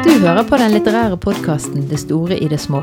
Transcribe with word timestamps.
Du 0.00 0.12
hører 0.22 0.46
på 0.48 0.56
den 0.56 0.72
litterære 0.72 1.18
podkasten 1.20 1.84
Det 1.90 1.98
store 2.00 2.38
i 2.40 2.48
det 2.48 2.56
små. 2.62 2.80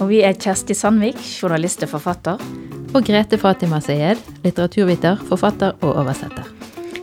Og 0.00 0.08
vi 0.10 0.18
er 0.26 0.34
Kjersti 0.34 0.74
Sandvik, 0.74 1.20
journalist 1.42 1.84
og 1.86 1.92
forfatter. 1.92 2.42
Og 2.90 3.06
Grete 3.06 3.38
Fatima 3.38 3.78
Sayed, 3.78 4.18
litteraturviter, 4.42 5.22
forfatter 5.28 5.78
og 5.78 6.00
oversetter. 6.02 6.48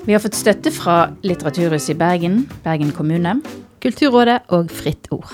Vi 0.03 0.11
har 0.11 0.19
fått 0.19 0.35
støtte 0.35 0.73
fra 0.75 0.97
Litteraturhuset 1.23 1.95
i 1.95 1.97
Bergen, 2.01 2.41
Bergen 2.67 2.91
kommune. 2.91 3.37
Kulturrådet 3.79 4.41
og 4.51 4.67
Fritt 4.67 5.07
Ord. 5.15 5.31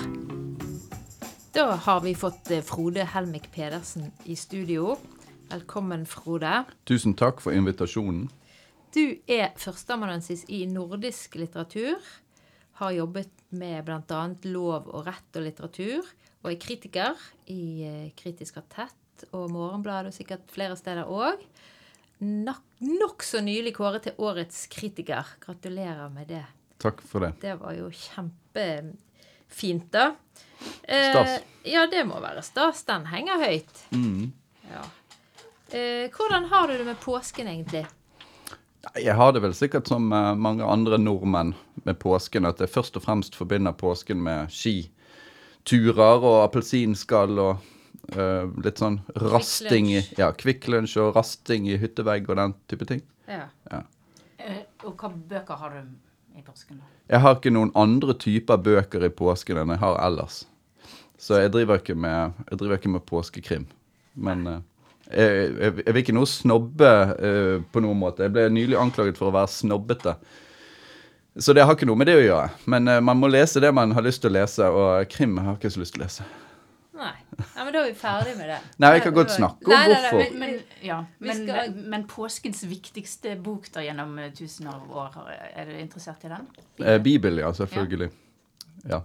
Da 1.58 1.72
har 1.88 2.06
vi 2.06 2.14
fått 2.14 2.54
eh, 2.54 2.62
Frode 2.62 3.02
Helmik 3.16 3.50
Pedersen 3.50 4.12
i 4.30 4.38
studio. 4.38 4.94
Velkommen, 5.50 6.06
Frode. 6.06 6.64
Tusen 6.86 7.18
takk 7.18 7.42
for 7.42 7.50
invitasjonen. 7.50 8.28
Du 8.94 9.02
er 9.26 9.50
førsteamanuensis 9.58 10.44
i 10.54 10.64
nordisk 10.70 11.34
litteratur. 11.40 11.98
Har 12.78 12.94
jobbet 12.94 13.30
med 13.54 13.86
bl.a. 13.86 14.20
lov 14.46 14.86
og 14.86 15.06
rett 15.08 15.38
og 15.38 15.46
litteratur. 15.46 16.10
Og 16.44 16.52
er 16.52 16.60
kritiker 16.60 17.18
i 17.50 17.62
eh, 17.86 18.10
Kritisk 18.18 18.58
kvartett 18.58 19.26
og 19.32 19.48
Morgenbladet 19.54 20.12
og 20.12 20.16
sikkert 20.16 20.46
flere 20.52 20.76
steder 20.78 21.08
òg. 21.10 21.42
Nokså 22.20 23.40
nylig 23.42 23.74
kåret 23.76 24.06
til 24.06 24.20
årets 24.22 24.66
kritiker. 24.70 25.26
Gratulerer 25.42 26.12
med 26.12 26.28
det. 26.30 26.44
Takk 26.82 27.02
for 27.02 27.24
det. 27.24 27.32
Det 27.42 27.56
var 27.58 27.74
jo 27.78 27.88
kjempefint, 27.90 29.88
da. 29.94 30.12
Eh, 30.84 31.10
Stas. 31.10 31.40
ja, 31.66 31.86
det 31.90 32.04
må 32.06 32.20
være 32.22 32.42
stas. 32.46 32.84
Den 32.86 33.08
henger 33.10 33.42
høyt. 33.42 33.82
Mm. 33.90 34.30
Ja. 34.70 34.84
Eh, 35.74 36.06
hvordan 36.14 36.46
har 36.52 36.68
du 36.68 36.76
det 36.78 36.86
med 36.86 37.00
påsken, 37.02 37.50
egentlig? 37.50 37.86
Jeg 39.00 39.14
har 39.16 39.32
det 39.32 39.42
vel 39.44 39.54
sikkert 39.56 39.88
som 39.88 40.12
eh, 40.12 40.32
mange 40.36 40.64
andre 40.66 40.98
nordmenn 41.00 41.54
med 41.84 41.98
påsken, 42.02 42.46
at 42.48 42.60
jeg 42.60 42.72
først 42.72 42.98
og 42.98 43.04
fremst 43.06 43.36
forbinder 43.38 43.76
påsken 43.76 44.22
med 44.24 44.52
skiturer 44.52 46.24
og 46.24 46.40
appelsinskall 46.44 47.40
og 47.42 47.70
uh, 48.16 48.46
litt 48.64 48.80
sånn 48.80 49.00
rasting 49.20 49.90
i 49.92 50.00
Ja, 50.18 50.30
Kvikk 50.36 50.68
Lunsj 50.72 50.96
og 51.02 51.12
rasting 51.18 51.68
i 51.68 51.76
hyttevegg 51.80 52.28
og 52.30 52.40
den 52.40 52.56
type 52.70 52.88
ting. 52.88 53.02
Ja. 53.28 53.46
ja. 53.70 53.82
Og 54.84 54.96
hva 55.00 55.10
bøker 55.12 55.60
har 55.60 55.76
du 55.76 56.38
i 56.38 56.42
påsken, 56.44 56.80
da? 56.80 56.90
Jeg 57.12 57.20
har 57.20 57.36
ikke 57.36 57.52
noen 57.52 57.72
andre 57.76 58.16
typer 58.16 58.60
bøker 58.64 59.04
i 59.04 59.12
påsken 59.12 59.60
enn 59.60 59.74
jeg 59.74 59.82
har 59.82 59.98
ellers. 60.06 60.42
Så 61.20 61.38
jeg 61.40 61.52
driver 61.54 61.80
ikke 61.80 61.96
med, 61.96 62.32
jeg 62.50 62.60
driver 62.60 62.80
ikke 62.80 62.92
med 62.96 63.04
påskekrim. 63.08 63.66
Men 64.14 64.46
eh, 64.48 64.62
jeg, 65.14 65.50
jeg, 65.60 65.74
jeg 65.86 65.94
vil 65.94 66.02
ikke 66.02 66.14
noe 66.16 66.26
snobbe 66.30 66.92
uh, 67.14 67.58
på 67.72 67.82
noen 67.84 67.98
måte. 68.00 68.26
Jeg 68.26 68.34
ble 68.34 68.48
nylig 68.52 68.76
anklaget 68.80 69.16
for 69.20 69.30
å 69.30 69.36
være 69.36 69.52
snobbete. 69.54 70.16
Så 71.36 71.52
det 71.56 71.64
har 71.66 71.74
ikke 71.74 71.86
noe 71.88 71.98
med 71.98 72.06
det 72.06 72.14
å 72.20 72.22
gjøre. 72.24 72.48
Men 72.70 72.88
uh, 72.90 73.00
man 73.02 73.18
må 73.18 73.30
lese 73.32 73.62
det 73.62 73.72
man 73.74 73.94
har 73.96 74.04
lyst 74.06 74.22
til 74.22 74.30
å 74.30 74.36
lese, 74.38 74.68
og 74.70 75.08
krim 75.10 75.38
har 75.42 75.56
ikke 75.58 75.70
så 75.74 75.82
lyst 75.82 75.96
til 75.96 76.02
å 76.02 76.06
lese. 76.08 76.26
Nei. 76.94 77.10
Ja, 77.56 77.64
men 77.66 77.72
da 77.74 77.80
er 77.82 77.88
vi 77.88 77.94
ferdig 77.98 78.36
med 78.38 78.46
det. 78.52 78.58
Nei, 78.78 78.90
vi 78.94 79.00
kan 79.02 79.14
godt 79.16 79.32
snakke 79.34 79.66
om 79.66 79.72
Nei, 79.72 79.80
nei, 79.90 79.96
nei, 80.04 80.10
hvorfor. 80.14 80.36
men- 80.38 80.52
Men, 80.54 80.60
ja, 80.86 80.98
men, 81.18 81.40
skal- 81.40 81.72
men 81.90 82.04
påskens 82.06 82.60
viktigste 82.70 83.32
bok 83.42 83.66
da 83.74 83.82
gjennom 83.82 84.12
eh, 84.22 84.30
tusen 84.30 84.68
av 84.70 84.86
år, 84.94 85.16
er 85.56 85.64
du 85.66 85.72
interessert 85.80 86.22
i 86.24 86.30
den? 86.30 86.46
Eh, 86.78 86.98
Bibel, 87.02 87.38
ja, 87.42 87.50
selvfølgelig. 87.52 88.10
Ja. 88.86 89.00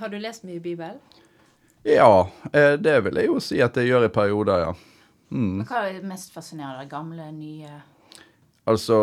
Har 0.00 0.08
du 0.10 0.18
lest 0.18 0.42
mye 0.48 0.58
Bibel? 0.60 0.98
Ja, 1.86 2.26
eh, 2.52 2.74
det 2.82 2.96
vil 3.04 3.14
jeg 3.22 3.26
jo 3.30 3.38
si 3.38 3.62
at 3.62 3.76
jeg 3.78 3.86
gjør 3.92 4.08
i 4.08 4.12
perioder, 4.18 4.66
ja. 4.66 4.74
Men 5.32 5.64
Hva 5.68 5.86
er 5.88 5.98
det 6.00 6.08
mest 6.08 6.32
fascinerende? 6.34 6.84
Gamle, 6.90 7.30
nye 7.32 7.70
Altså, 8.68 8.96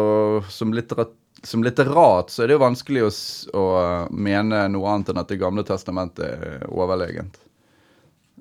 som, 0.49 0.71
litterat, 0.73 1.11
som 1.43 1.63
litterat 1.65 2.29
så 2.31 2.43
er 2.43 2.47
det 2.47 2.55
jo 2.55 2.61
vanskelig 2.63 3.01
å, 3.03 3.09
å 3.59 3.63
eh, 3.81 4.11
mene 4.15 4.61
noe 4.71 4.87
annet 4.93 5.09
enn 5.11 5.19
at 5.19 5.27
Det 5.33 5.39
gamle 5.41 5.65
testamentet 5.67 6.23
er 6.29 6.67
overlegent. 6.71 7.39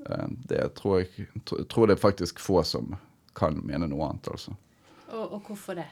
Eh, 0.06 0.26
Det 0.52 0.68
tror 0.78 1.00
jeg 1.00 1.26
tro- 1.48 1.64
tror 1.66 1.88
det 1.90 1.96
er 1.98 2.04
faktisk 2.04 2.38
få 2.42 2.62
som 2.62 2.94
kan 3.38 3.58
mene 3.66 3.88
noe 3.90 4.10
annet, 4.12 4.28
altså. 4.30 4.54
Og, 5.08 5.24
og 5.38 5.42
hvorfor 5.48 5.78
det? 5.80 5.88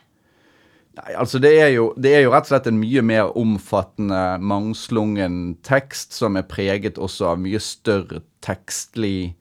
Nei, 0.96 1.12
altså 1.20 1.38
det 1.42 1.50
er, 1.60 1.68
jo, 1.74 1.90
det 2.00 2.14
er 2.16 2.22
jo 2.24 2.30
rett 2.32 2.46
og 2.46 2.52
slett 2.54 2.68
en 2.70 2.78
mye 2.80 3.02
mer 3.04 3.34
omfattende, 3.36 4.20
mangslungen 4.40 5.56
tekst 5.66 6.14
som 6.16 6.38
er 6.40 6.46
preget 6.48 6.96
også 7.02 7.32
av 7.34 7.42
mye 7.42 7.60
større 7.60 8.22
tekstlig 8.46 9.34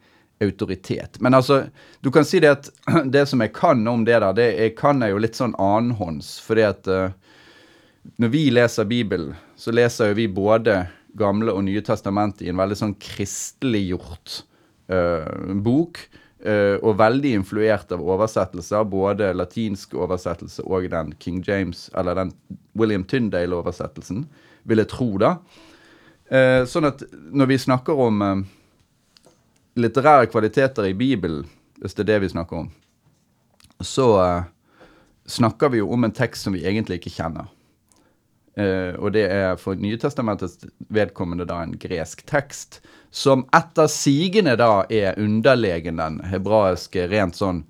autoritet. 0.44 1.20
Men 1.20 1.34
altså, 1.34 1.64
du 2.02 2.12
kan 2.12 2.26
si 2.26 2.42
det 2.44 2.52
at 2.52 2.70
det 3.14 3.26
som 3.30 3.44
jeg 3.44 3.54
kan 3.56 3.88
om 3.88 4.06
det 4.08 4.20
der, 4.20 4.34
det 4.36 4.50
jeg 4.54 4.76
kan 4.80 5.04
jeg 5.04 5.16
jo 5.16 5.22
litt 5.24 5.40
sånn 5.40 5.56
annenhånds. 5.62 6.36
Fordi 6.46 6.66
at 6.68 6.90
eh, 6.92 7.16
når 8.22 8.34
vi 8.34 8.44
leser 8.54 8.90
Bibelen, 8.90 9.34
så 9.56 9.74
leser 9.76 10.12
jo 10.12 10.20
vi 10.20 10.28
både 10.32 10.84
Gamle 11.16 11.54
og 11.56 11.64
Nye 11.66 11.84
testamentet 11.86 12.44
i 12.46 12.52
en 12.52 12.60
veldig 12.60 12.76
sånn 12.76 12.94
kristeliggjort 13.00 14.42
uh, 14.92 15.54
bok. 15.64 16.02
Uh, 16.46 16.76
og 16.84 17.00
veldig 17.00 17.32
influert 17.40 17.94
av 17.96 18.04
oversettelser, 18.04 18.84
både 18.92 19.32
latinsk 19.34 19.96
oversettelse 19.98 20.66
og 20.68 20.90
den 20.92 21.16
King 21.24 21.40
James, 21.48 21.88
eller 21.98 22.20
den 22.20 22.34
William 22.78 23.06
Tyndale-oversettelsen, 23.08 24.26
vil 24.68 24.84
jeg 24.84 24.92
tro, 24.92 25.08
da. 25.24 25.32
Uh, 26.30 26.68
sånn 26.70 26.86
at 26.92 27.02
når 27.34 27.50
vi 27.54 27.58
snakker 27.62 27.98
om 28.02 28.22
eh, 28.26 28.44
litterære 29.76 30.30
kvaliteter 30.32 30.90
i 30.90 30.94
Bibelen, 30.94 31.46
hvis 31.82 31.96
det 31.96 32.06
er 32.06 32.14
det 32.14 32.20
vi 32.26 32.32
snakker 32.32 32.64
om, 32.64 32.70
så 33.84 34.08
uh, 34.22 34.44
snakker 35.28 35.74
vi 35.74 35.82
jo 35.82 35.92
om 35.92 36.08
en 36.08 36.16
tekst 36.16 36.48
som 36.48 36.56
vi 36.56 36.64
egentlig 36.66 37.02
ikke 37.02 37.16
kjenner. 37.18 37.52
Uh, 38.56 38.96
og 39.04 39.12
det 39.18 39.26
er 39.28 39.58
for 39.60 39.76
Nytestamentets 39.76 40.64
vedkommende 40.88 41.48
da 41.50 41.60
en 41.64 41.76
gresk 41.80 42.24
tekst, 42.30 42.80
som 43.12 43.44
etter 43.56 43.92
sigende 43.92 44.56
da 44.60 44.86
er 44.92 45.20
underlegen 45.20 46.00
den 46.00 46.22
hebraiske 46.28 47.08
rent 47.12 47.36
sånn 47.40 47.66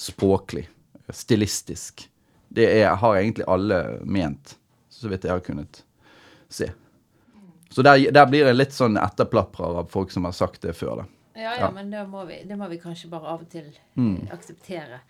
språklig, 0.00 0.66
stilistisk. 1.12 2.06
Det 2.48 2.66
er, 2.80 2.94
har 3.00 3.16
egentlig 3.16 3.48
alle 3.48 3.80
ment, 4.04 4.56
så 4.92 5.08
vidt 5.08 5.24
jeg 5.24 5.36
har 5.36 5.44
kunnet 5.44 5.82
se. 6.52 6.70
Så 7.70 7.84
der, 7.86 8.10
der 8.10 8.26
blir 8.26 8.48
det 8.48 8.56
litt 8.56 8.74
sånn 8.74 8.98
etterplaprer 8.98 9.80
av 9.82 9.90
folk 9.92 10.10
som 10.12 10.26
har 10.26 10.34
sagt 10.36 10.64
det 10.66 10.74
før, 10.76 11.04
da. 11.04 11.08
Ja, 11.34 11.42
ja, 11.42 11.56
Ja. 11.60 11.70
men 11.70 11.90
det 11.90 12.06
må, 12.08 12.24
vi, 12.24 12.42
det 12.48 12.56
må 12.58 12.68
vi 12.68 12.78
kanskje 12.78 13.08
bare 13.10 13.26
av 13.28 13.40
og 13.42 13.48
til 13.48 13.70
Mm. 13.96 14.28
akseptere. 14.32 15.00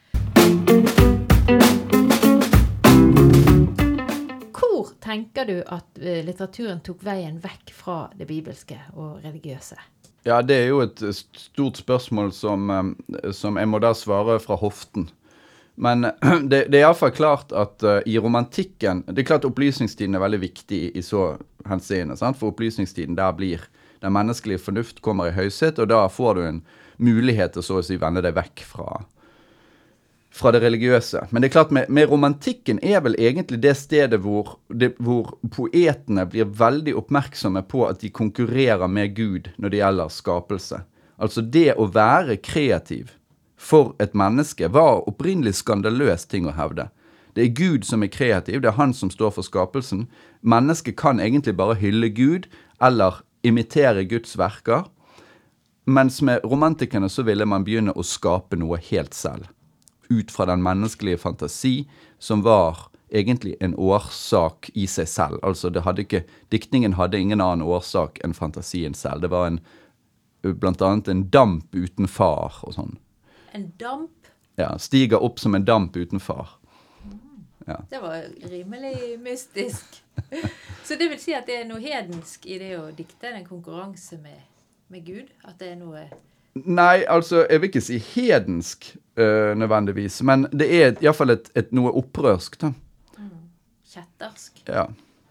Hvor 4.61 4.93
tenker 5.03 5.45
du 5.49 5.57
at 5.67 5.99
eh, 6.01 6.21
litteraturen 6.25 6.81
tok 6.85 7.03
veien 7.05 7.41
vekk 7.43 7.73
fra 7.75 7.97
det 8.17 8.27
bibelske 8.29 8.79
og 8.97 9.21
religiøse? 9.25 9.77
Ja, 10.29 10.43
det 10.45 10.57
er 10.57 10.69
jo 10.69 10.81
et 10.85 11.01
stort 11.37 11.81
spørsmål 11.81 12.33
som, 12.37 12.71
eh, 12.71 13.31
som 13.33 13.57
jeg 13.57 13.69
må 13.69 13.81
da 13.81 13.93
svare 13.97 14.39
fra 14.41 14.57
hoften. 14.61 15.09
Men 15.77 16.03
det, 16.51 16.67
det 16.71 16.81
er 16.81 16.85
iallfall 16.87 17.13
klart 17.17 17.53
at 17.57 17.81
uh, 17.87 18.01
i 18.05 18.19
romantikken 18.21 19.01
Det 19.09 19.23
er 19.23 19.29
klart 19.31 19.47
opplysningstiden 19.49 20.15
er 20.15 20.21
veldig 20.21 20.41
viktig 20.43 20.77
i, 20.77 20.91
i 20.99 21.03
så 21.03 21.39
henseende. 21.69 22.17
For 22.37 22.51
opplysningstiden, 22.53 23.17
der 23.17 23.33
blir 23.33 23.65
den 24.01 24.13
menneskelige 24.17 24.63
fornuft 24.65 25.01
kommer 25.05 25.29
i 25.31 25.37
høyset, 25.37 25.79
og 25.79 25.91
da 25.93 26.05
får 26.09 26.35
du 26.37 26.43
en 26.45 26.61
mulighet 27.01 27.55
til 27.57 27.65
så 27.65 27.81
å 27.81 27.85
si 27.85 27.99
vende 28.01 28.23
deg 28.25 28.37
vekk 28.37 28.63
fra, 28.69 29.03
fra 30.33 30.53
det 30.55 30.63
religiøse. 30.65 31.27
Men 31.31 31.43
det 31.43 31.51
er 31.51 31.57
klart, 31.57 31.75
med, 31.75 31.89
med 31.93 32.09
romantikken 32.11 32.81
er 32.85 33.03
vel 33.05 33.17
egentlig 33.21 33.61
det 33.65 33.77
stedet 33.81 34.21
hvor, 34.25 34.57
det, 34.69 34.95
hvor 34.99 35.35
poetene 35.53 36.27
blir 36.29 36.49
veldig 36.61 36.97
oppmerksomme 37.01 37.65
på 37.69 37.87
at 37.89 38.05
de 38.05 38.13
konkurrerer 38.13 38.89
med 38.89 39.17
Gud 39.17 39.53
når 39.57 39.75
det 39.75 39.83
gjelder 39.83 40.15
skapelse. 40.15 40.85
Altså 41.21 41.45
det 41.45 41.75
å 41.77 41.91
være 41.93 42.39
kreativ 42.41 43.13
for 43.61 43.93
et 44.01 44.17
menneske 44.17 44.71
var 44.73 45.05
opprinnelig 45.09 45.59
skandaløs 45.59 46.25
ting 46.25 46.49
å 46.49 46.57
hevde. 46.57 46.89
Det 47.37 47.45
er 47.45 47.55
Gud 47.55 47.85
som 47.87 48.03
er 48.03 48.11
kreativ, 48.11 48.63
det 48.63 48.71
er 48.73 48.79
han 48.81 48.95
som 48.97 49.11
står 49.13 49.35
for 49.37 49.47
skapelsen. 49.47 50.07
Mennesket 50.41 50.97
kan 50.99 51.21
egentlig 51.21 51.55
bare 51.59 51.77
hylle 51.79 52.09
Gud 52.09 52.49
eller 52.81 53.21
imitere 53.43 54.05
Guds 54.05 54.37
verker. 54.39 54.85
Mens 55.85 56.23
med 56.23 56.45
romantikerne 56.45 57.09
så 57.09 57.23
ville 57.27 57.47
man 57.49 57.65
begynne 57.65 57.95
å 57.97 58.05
skape 58.07 58.59
noe 58.61 58.79
helt 58.91 59.17
selv. 59.17 59.49
Ut 60.11 60.31
fra 60.31 60.47
den 60.51 60.63
menneskelige 60.63 61.19
fantasi 61.23 61.89
som 62.19 62.43
var 62.47 62.91
egentlig 63.11 63.57
en 63.61 63.75
årsak 63.75 64.71
i 64.75 64.87
seg 64.87 65.09
selv. 65.09 65.41
Altså 65.43 65.71
det 65.71 65.83
hadde 65.87 66.05
ikke, 66.05 66.25
Diktningen 66.53 66.95
hadde 66.99 67.19
ingen 67.19 67.41
annen 67.41 67.67
årsak 67.67 68.21
enn 68.25 68.35
fantasien 68.37 68.95
selv. 68.95 69.25
Det 69.25 69.33
var 69.33 69.49
en, 69.51 69.61
blant 70.43 70.83
annet 70.83 71.11
en 71.11 71.27
damp 71.31 71.75
uten 71.75 72.09
far 72.09 72.61
og 72.63 72.77
sånn. 72.77 72.97
En 73.57 73.71
damp? 73.81 74.15
Ja, 74.61 74.77
Stiger 74.79 75.23
opp 75.25 75.41
som 75.43 75.57
en 75.57 75.67
damp 75.67 75.97
uten 75.97 76.23
far. 76.23 76.57
Det 77.91 78.01
var 78.03 78.23
rimelig 78.51 79.19
mystisk. 79.23 80.01
Så 80.87 80.97
det 80.99 81.11
vil 81.11 81.21
si 81.23 81.35
at 81.37 81.47
det 81.47 81.61
er 81.61 81.69
noe 81.69 81.83
hedensk 81.83 82.47
i 82.51 82.59
det 82.63 82.73
å 82.79 82.89
dikte? 82.95 83.31
En 83.35 83.47
konkurranse 83.47 84.19
med, 84.23 84.41
med 84.93 85.07
Gud? 85.07 85.31
At 85.45 85.61
det 85.63 85.75
er 85.75 85.81
noe 85.81 86.09
Nei, 86.67 87.05
altså, 87.07 87.45
jeg 87.47 87.61
vil 87.63 87.69
ikke 87.71 87.83
si 87.85 87.97
hedensk 88.03 88.89
øh, 89.23 89.53
nødvendigvis, 89.55 90.17
men 90.27 90.49
det 90.51 90.67
er 90.75 90.97
iallfall 90.99 91.31
et, 91.37 91.47
et 91.55 91.71
noe 91.71 91.93
opprørsk, 91.95 92.57
da. 92.65 92.73
kjettersk. 93.87 94.59
Ja. 94.67 94.89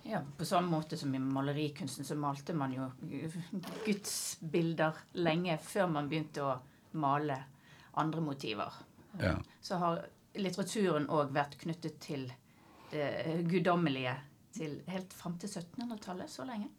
Ja, 0.09 0.21
På 0.37 0.45
samme 0.45 0.71
måte 0.71 0.97
som 0.97 1.11
i 1.15 1.19
malerikunsten 1.19 2.05
så 2.05 2.15
malte 2.15 2.55
man 2.57 2.71
jo 2.73 2.87
gudsbilder 3.85 5.03
lenge 5.21 5.59
før 5.61 5.91
man 5.91 6.07
begynte 6.09 6.41
å 6.47 6.55
male 6.97 7.35
andre 7.99 8.23
motiver. 8.23 8.79
Ja. 9.21 9.35
Så 9.61 9.77
har 9.77 10.01
litteraturen 10.39 11.05
òg 11.13 11.35
vært 11.35 11.59
knyttet 11.61 11.99
til 12.01 12.25
det 12.89 13.43
guddommelige 13.51 14.15
til 14.55 14.79
helt 14.87 15.13
fram 15.13 15.37
til 15.39 15.49
1700-tallet. 15.49 16.29
Så 16.31 16.45
lenge. 16.47 16.69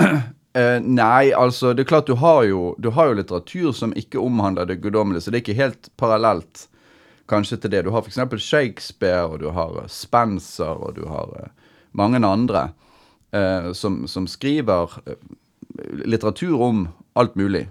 Uh, 0.00 0.80
nei, 1.02 1.30
altså 1.36 1.74
det 1.74 1.84
er 1.84 1.92
klart 1.92 2.10
du 2.10 2.16
har, 2.20 2.42
jo, 2.48 2.74
du 2.78 2.90
har 2.96 3.10
jo 3.10 3.18
litteratur 3.20 3.72
som 3.76 3.94
ikke 3.96 4.20
omhandler 4.22 4.68
det 4.68 4.80
guddommelige, 4.82 5.24
så 5.24 5.30
det 5.32 5.40
er 5.40 5.44
ikke 5.44 5.60
helt 5.60 5.90
parallelt 6.00 6.66
kanskje 7.30 7.60
til 7.62 7.74
det. 7.74 7.84
Du 7.86 7.92
har 7.94 8.02
f.eks. 8.02 8.42
Shakespeare, 8.42 9.26
og 9.26 9.40
du 9.42 9.50
har 9.54 9.76
eh, 9.82 9.90
Spencer, 9.90 10.72
og 10.74 10.96
du 10.98 11.04
har 11.10 11.34
uh, 11.36 11.74
mange 11.92 12.22
andre 12.26 12.70
uh, 13.34 13.72
som, 13.72 14.06
som, 14.08 14.26
skriver 14.26 14.98
litteratur 16.04 16.60
om 16.60 16.88
alt 17.14 17.36
mulig. 17.36 17.68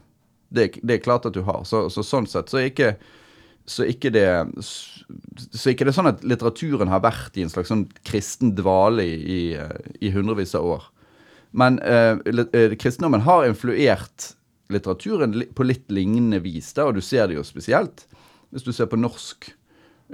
Det, 0.50 0.72
det, 0.82 0.94
er 0.94 1.04
klart 1.04 1.26
at 1.26 1.36
du 1.36 1.44
har. 1.46 1.64
Så, 1.68 1.90
så 1.94 2.04
sånn 2.04 2.28
sett 2.28 2.50
så 2.50 2.62
er 2.62 2.72
ikke 2.72 2.94
så 3.70 3.86
ikke 3.86 4.12
det 4.14 4.26
så 4.60 5.72
ikke 5.72 5.86
det 5.88 5.94
sånn 5.96 6.10
at 6.10 6.24
litteraturen 6.26 6.90
har 6.92 7.02
vært 7.04 7.38
i 7.38 7.44
en 7.46 7.52
slags 7.52 7.72
sånn 7.72 7.88
kristen 8.06 8.54
dvale 8.58 9.06
i, 9.06 9.42
i 10.02 10.12
hundrevis 10.14 10.56
av 10.58 10.68
år. 10.78 10.88
Men 11.52 11.80
eh, 11.80 12.18
eh 12.54 12.76
kristendommen 12.78 13.26
har 13.26 13.48
influert 13.48 14.34
litteraturen 14.70 15.34
på 15.56 15.66
litt 15.66 15.90
lignende 15.92 16.40
vis, 16.44 16.74
da, 16.78 16.86
og 16.90 16.98
du 16.98 17.02
ser 17.02 17.30
det 17.30 17.40
jo 17.40 17.46
spesielt 17.46 18.06
hvis 18.50 18.66
du 18.66 18.72
ser 18.74 18.90
på 18.90 18.98
norsk 18.98 19.50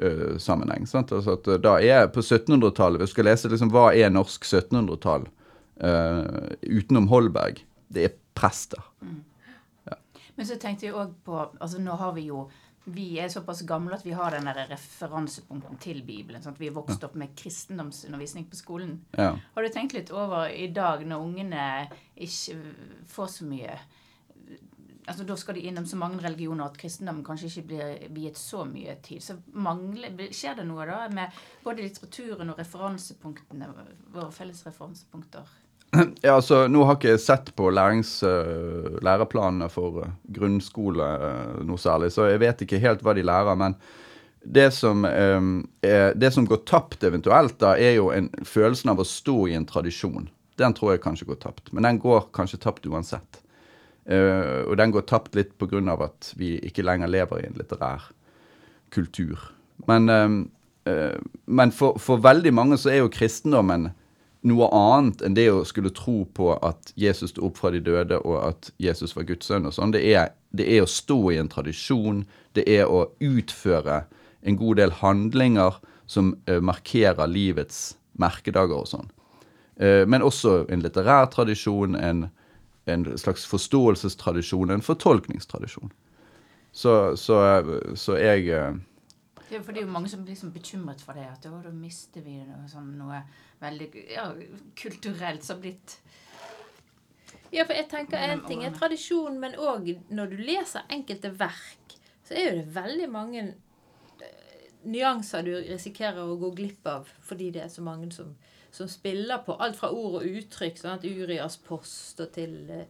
eh, 0.01 0.35
sammenheng. 0.39 0.87
Altså 0.87 1.35
at, 1.35 1.47
da 1.63 1.77
er 1.79 2.07
På 2.11 2.23
1700-tallet, 2.23 2.99
hvis 2.99 3.11
du 3.11 3.15
skal 3.15 3.29
lese 3.29 3.51
liksom, 3.51 3.71
hva 3.71 3.89
er 3.95 4.11
norsk 4.11 4.43
1700-tall 4.43 5.27
eh, 5.79 6.51
utenom 6.67 7.07
Holberg, 7.11 7.63
det 7.87 8.09
er 8.09 8.15
prester. 8.35 8.83
Mm. 9.01 9.23
Ja. 9.87 9.99
Men 10.35 10.47
så 10.47 10.59
tenkte 10.59 10.87
jeg 10.87 10.95
òg 10.95 11.15
på 11.23 11.37
altså 11.39 11.79
Nå 11.79 11.95
har 11.99 12.15
vi 12.15 12.27
jo 12.27 12.47
vi 12.85 13.07
er 13.19 13.29
såpass 13.33 13.63
gamle 13.65 13.97
at 13.97 14.05
vi 14.05 14.13
har 14.13 14.35
den 14.35 14.47
referansepunkten 14.69 15.79
til 15.81 16.03
Bibelen. 16.05 16.41
sånn 16.43 16.53
at 16.53 16.59
Vi 16.61 16.67
er 16.69 16.75
vokst 16.75 17.03
opp 17.03 17.15
med 17.15 17.35
kristendomsundervisning 17.37 18.45
på 18.49 18.55
skolen. 18.59 18.99
Ja. 19.17 19.31
Har 19.55 19.63
du 19.63 19.69
tenkt 19.73 19.93
litt 19.93 20.11
over 20.13 20.47
i 20.49 20.67
dag, 20.67 21.05
når 21.05 21.23
ungene 21.25 21.89
ikke 22.15 22.59
får 23.09 23.27
så 23.27 23.45
mye 23.49 23.79
altså 25.05 25.23
Da 25.23 25.35
skal 25.37 25.53
de 25.53 25.67
innom 25.69 25.85
så 25.85 25.97
mange 26.01 26.17
religioner 26.17 26.65
at 26.65 26.77
kristendommen 26.81 27.23
kanskje 27.25 27.51
ikke 27.51 27.67
blir 27.69 28.07
viet 28.15 28.39
så 28.41 28.63
mye 28.65 28.95
tid. 29.05 29.21
Så 29.21 29.35
mangler, 29.53 30.15
Skjer 30.33 30.57
det 30.57 30.65
noe 30.65 30.87
da 30.89 31.03
med 31.13 31.35
både 31.63 31.85
litteraturen 31.85 32.49
og 32.49 32.57
referansepunktene, 32.57 33.69
våre 34.15 34.31
felles 34.33 34.63
referansepunkter? 34.65 35.51
Ja, 36.25 36.35
altså, 36.35 36.65
Nå 36.71 36.85
har 36.87 36.97
ikke 36.97 37.13
jeg 37.13 37.23
sett 37.23 37.51
på 37.57 37.69
lærings, 37.73 38.17
uh, 38.25 38.97
læreplanene 39.05 39.69
for 39.71 40.01
uh, 40.03 40.09
grunnskole 40.35 41.05
uh, 41.21 41.61
noe 41.65 41.81
særlig, 41.81 42.11
så 42.15 42.29
jeg 42.29 42.41
vet 42.43 42.65
ikke 42.65 42.81
helt 42.83 43.05
hva 43.05 43.15
de 43.15 43.25
lærer. 43.25 43.57
Men 43.59 43.77
det 44.45 44.69
som, 44.75 45.05
um, 45.05 45.53
er, 45.85 46.13
det 46.17 46.33
som 46.35 46.47
går 46.47 46.63
tapt 46.69 47.05
eventuelt, 47.07 47.57
da, 47.61 47.75
er 47.77 47.97
jo 47.99 48.11
en, 48.13 48.29
følelsen 48.45 48.93
av 48.93 49.01
å 49.01 49.07
stå 49.07 49.39
i 49.49 49.55
en 49.57 49.67
tradisjon. 49.69 50.29
Den 50.59 50.75
tror 50.77 50.93
jeg 50.93 51.03
kanskje 51.03 51.29
går 51.31 51.41
tapt. 51.43 51.71
Men 51.75 51.87
den 51.87 51.99
går 52.03 52.29
kanskje 52.35 52.61
tapt 52.63 52.85
uansett. 52.87 53.41
og 54.05 54.77
den 54.77 54.91
går 54.93 55.01
tapt 55.09 55.35
litt 55.35 55.57
pga. 55.57 55.81
at 56.05 56.31
vi 56.37 56.59
ikke 56.61 56.83
lenger 56.83 57.07
lever 57.09 57.39
i 57.41 57.47
en 57.47 57.57
litterær 57.57 58.05
kultur. 58.93 59.51
Men, 59.87 60.05
men 61.45 61.71
for, 61.71 61.97
for 61.97 62.21
veldig 62.21 62.53
mange 62.53 62.77
så 62.77 62.93
er 62.93 63.01
jo 63.01 63.09
kristendommen 63.09 63.89
noe 64.45 64.67
annet 64.73 65.23
enn 65.25 65.35
det 65.37 65.47
å 65.51 65.63
skulle 65.65 65.93
tro 65.95 66.23
på 66.37 66.51
at 66.65 66.91
Jesus 66.99 67.33
sto 67.33 67.47
opp 67.47 67.57
fra 67.59 67.71
de 67.73 67.81
døde, 67.83 68.19
og 68.21 68.37
at 68.43 68.69
Jesus 68.81 69.15
var 69.17 69.25
Guds 69.29 69.49
sønn 69.49 69.65
og 69.65 69.73
sånn. 69.75 69.93
Det, 69.95 70.03
det, 70.53 70.67
er 70.69 70.85
å 70.85 70.89
stå 70.89 71.17
i 71.33 71.39
en 71.41 71.49
tradisjon. 71.51 72.23
Det 72.57 72.65
er 72.69 72.85
å 72.85 73.07
utføre 73.23 74.03
en 74.45 74.59
god 74.59 74.81
del 74.81 74.93
handlinger 75.01 75.79
som 76.05 76.35
uh, 76.49 76.59
markerer 76.61 77.29
livets 77.31 77.95
merkedager 78.21 78.77
og 78.77 78.89
sånn. 78.91 79.09
Uh, 79.81 80.05
men 80.07 80.25
også 80.25 80.63
en 80.71 80.85
litterær 80.85 81.31
tradisjon, 81.33 81.97
en, 81.97 82.27
en, 82.85 83.07
slags 83.17 83.47
forståelsestradisjon, 83.49 84.71
en 84.71 84.85
fortolkningstradisjon. 84.85 85.89
Så, 86.75 87.15
så, 87.17 87.41
så 87.97 88.19
jeg 88.19 88.51
uh, 88.53 88.75
det, 89.49 89.61
for 89.63 89.73
det 89.73 89.81
er 89.81 89.85
jo 89.85 89.93
mange 89.93 90.09
som 90.09 90.23
blir 90.23 90.33
liksom 90.33 90.53
bekymret 90.55 91.01
for 91.05 91.17
det. 91.17 91.25
At 91.29 91.45
da 91.45 91.73
mister 91.73 92.23
vi 92.25 92.39
noe, 92.41 92.65
sånn, 92.69 92.95
noe 92.99 93.21
veldig 93.61 93.89
ja, 94.13 94.29
kulturelt 94.79 95.45
som 95.45 95.57
har 95.57 95.67
blitt 95.67 95.99
Ja, 97.53 97.63
for 97.63 97.75
jeg 97.77 97.87
tenker 97.91 98.19
en 98.19 98.41
ting 98.47 98.65
er 98.65 98.73
tradisjon, 98.75 99.37
men 99.39 99.55
òg 99.61 99.91
når 100.09 100.33
du 100.33 100.41
leser 100.41 100.87
enkelte 100.91 101.31
verk, 101.37 101.95
så 102.25 102.33
er 102.33 102.47
jo 102.47 102.57
det 102.57 102.73
veldig 102.75 103.07
mange 103.13 103.43
eh, 103.45 104.65
nyanser 104.89 105.45
du 105.45 105.53
risikerer 105.69 106.25
å 106.25 106.39
gå 106.41 106.49
glipp 106.57 106.89
av 106.89 107.11
fordi 107.23 107.51
det 107.55 107.63
er 107.67 107.71
så 107.71 107.85
mange 107.85 108.09
som, 108.15 108.33
som 108.73 108.89
spiller 108.91 109.45
på 109.45 109.55
alt 109.61 109.77
fra 109.77 109.91
ord 109.93 110.19
og 110.19 110.29
uttrykk. 110.41 110.81
sånn 110.81 110.97
at 110.97 111.05
Urias 111.05 111.59
post 111.61 112.19
og 112.25 112.33
til 112.35 112.57
uh, 112.73 112.83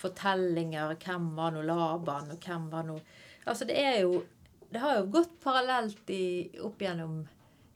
fortellinger. 0.00 0.94
Hvem 1.02 1.32
var 1.36 1.52
nå 1.52 1.66
Laban, 1.66 2.30
og 2.32 2.46
hvem 2.46 2.70
var 2.72 2.86
nå 2.88 3.00
Altså, 3.46 3.62
det 3.62 3.76
er 3.78 4.00
jo 4.02 4.24
Det 4.70 4.82
har 4.82 4.98
jo 4.98 5.10
gått 5.18 5.36
parallelt 5.42 6.10
i, 6.10 6.58
opp 6.64 6.82
gjennom 6.82 7.20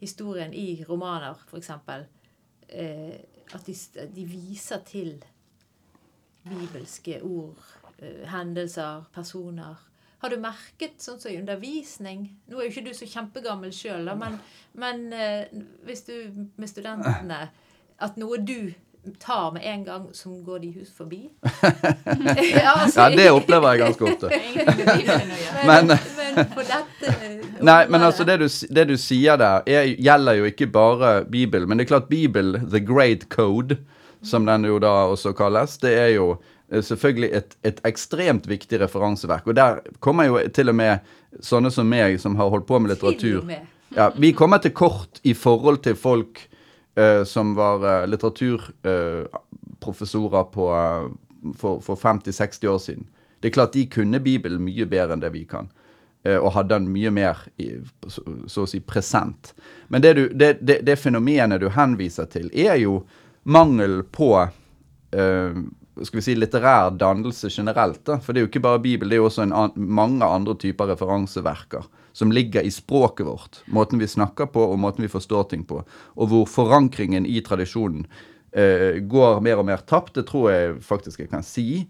historien 0.00 0.54
i 0.56 0.84
romaner, 0.88 1.36
f.eks 1.46 1.70
eh, 1.70 3.20
at 3.52 3.66
de, 3.66 3.74
de, 4.14 4.24
viser 4.24 4.82
til 4.86 5.14
bibelske 6.46 7.20
ord, 7.22 7.60
eh, 7.98 8.26
hendelser, 8.30 9.04
personer. 9.14 9.86
Har 10.20 10.32
du 10.32 10.36
merket 10.40 11.00
sånn 11.00 11.20
som 11.20 11.32
i 11.32 11.38
undervisning 11.40 12.26
Nå 12.50 12.58
er 12.58 12.66
jo 12.66 12.72
ikke 12.74 12.82
du 12.90 12.92
så 12.92 13.06
kjempegammel 13.08 13.72
sjøl, 13.72 14.10
men, 14.20 14.36
men 14.76 15.06
eh, 15.16 15.48
hvis 15.88 16.04
du 16.10 16.14
med 16.60 16.68
studentene 16.68 17.38
At 18.04 18.18
noe 18.20 18.36
du 18.44 18.74
tar 19.18 19.52
med 19.52 19.62
en 19.64 19.84
gang, 19.84 20.08
som 20.12 20.44
går 20.44 20.58
de 20.58 20.70
hus 20.70 20.90
forbi. 20.96 21.30
ja, 22.54 22.72
altså, 22.74 23.00
ja, 23.00 23.10
det 23.16 23.30
opplever 23.30 23.72
jeg 23.72 23.80
ganske 23.80 24.04
ofte. 24.04 24.30
men, 25.70 25.92
men 26.16 26.50
for 26.54 26.66
dette 26.68 27.14
Nei, 27.70 27.80
men 27.88 28.02
altså 28.02 28.24
det 28.24 28.38
du, 28.40 28.46
det 28.48 28.86
du 28.90 28.96
sier 29.00 29.40
der, 29.40 29.64
er, 29.68 29.88
gjelder 30.00 30.38
jo 30.40 30.50
ikke 30.50 30.68
bare 30.72 31.12
Bibelen. 31.30 31.68
Men 31.68 31.80
det 31.80 31.86
er 31.86 31.94
klart 31.94 32.10
Bibel, 32.12 32.58
the 32.60 32.80
great 32.80 33.28
code, 33.32 33.78
som 34.22 34.46
den 34.48 34.68
jo 34.68 34.78
da 34.82 34.92
også 35.10 35.32
kalles, 35.36 35.78
det 35.80 35.94
er 35.96 36.12
jo 36.14 36.34
eh, 36.72 36.82
selvfølgelig 36.84 37.30
et, 37.40 37.56
et, 37.64 37.82
ekstremt 37.88 38.48
viktig 38.48 38.80
referanseverk. 38.80 39.48
Og 39.48 39.56
der 39.56 39.80
kommer 40.00 40.28
jo 40.28 40.40
til 40.54 40.72
og 40.72 40.78
med 40.80 41.12
sånne 41.44 41.72
som 41.72 41.88
meg, 41.88 42.20
som 42.20 42.36
har 42.40 42.52
holdt 42.52 42.68
på 42.68 42.80
med 42.82 42.94
litteratur 42.94 43.44
ja, 43.94 44.10
Vi 44.18 44.32
kommer 44.36 44.58
til 44.58 44.72
kort 44.74 45.20
i 45.22 45.34
forhold 45.34 45.84
til 45.86 45.96
folk 45.98 46.42
som 47.24 47.54
var 47.56 47.84
uh, 47.84 48.06
litteraturprofessorer 48.10 50.40
uh, 50.40 50.46
for, 51.56 51.80
for 51.80 51.96
50-60 51.96 52.68
år 52.68 52.78
siden. 52.78 53.06
Det 53.40 53.48
er 53.48 53.56
klart 53.56 53.72
de 53.72 53.86
kunne 53.88 54.20
Bibelen 54.20 54.60
mye 54.64 54.86
bedre 54.88 55.16
enn 55.16 55.22
det 55.22 55.32
vi 55.32 55.44
kan. 55.48 55.70
Eh, 56.22 56.36
og 56.36 56.52
hadde 56.52 56.76
den 56.76 56.90
mye 56.92 57.10
mer 57.14 57.38
så, 58.06 58.60
å 58.60 58.66
si 58.68 58.82
present. 58.84 59.54
Men 59.88 60.04
det, 60.04 60.12
du, 60.18 60.26
det, 60.28 60.58
det, 60.60 60.82
det, 60.84 60.98
fenomenet 61.00 61.62
du 61.62 61.70
henviser 61.72 62.28
til, 62.28 62.50
er 62.52 62.76
jo 62.82 62.98
mangel 63.48 64.02
på 64.12 64.34
uh, 64.36 65.60
skal 66.04 66.20
vi 66.20 66.24
si, 66.24 66.34
litterær 66.36 66.92
dannelse 67.00 67.48
generelt. 67.48 68.02
Da. 68.04 68.18
For 68.20 68.36
det 68.36 68.42
er 68.42 68.44
jo 68.44 68.50
ikke 68.50 68.66
bare 68.68 68.82
Bibel, 68.84 69.08
det 69.08 69.16
er 69.16 69.22
jo 69.22 69.30
også 69.30 69.48
an, 69.48 69.72
mange 69.74 70.28
andre 70.28 70.58
typer 70.60 70.92
referanseverker 70.92 71.88
som 72.12 72.32
ligger 72.32 72.62
i 72.66 72.70
språket 72.70 73.26
vårt. 73.26 73.60
Måten 73.66 73.98
vi 73.98 74.08
snakker 74.08 74.50
på, 74.50 74.64
og 74.72 74.78
måten 74.78 75.04
vi 75.04 75.12
forstår 75.12 75.50
ting 75.50 75.64
på. 75.64 75.82
Og 76.16 76.30
hvor 76.30 76.48
forankringen 76.50 77.26
i 77.26 77.40
tradisjonen 77.46 78.06
uh, 78.56 78.98
går 79.00 79.40
mer 79.44 79.62
og 79.62 79.68
mer 79.68 79.84
tapt. 79.86 80.14
Det 80.18 80.26
tror 80.28 80.50
jeg 80.52 80.78
faktisk 80.84 81.24
jeg 81.24 81.30
kan 81.32 81.46
si. 81.46 81.84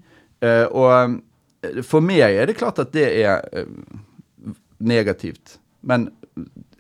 Uh, 0.45 0.67
og 0.73 1.85
for 1.85 2.05
meg 2.05 2.25
er 2.41 2.49
det 2.49 2.59
klart 2.61 2.81
at 2.81 2.93
det 2.97 3.09
er 3.21 3.67
negativt. 4.81 5.59
Men 5.85 6.09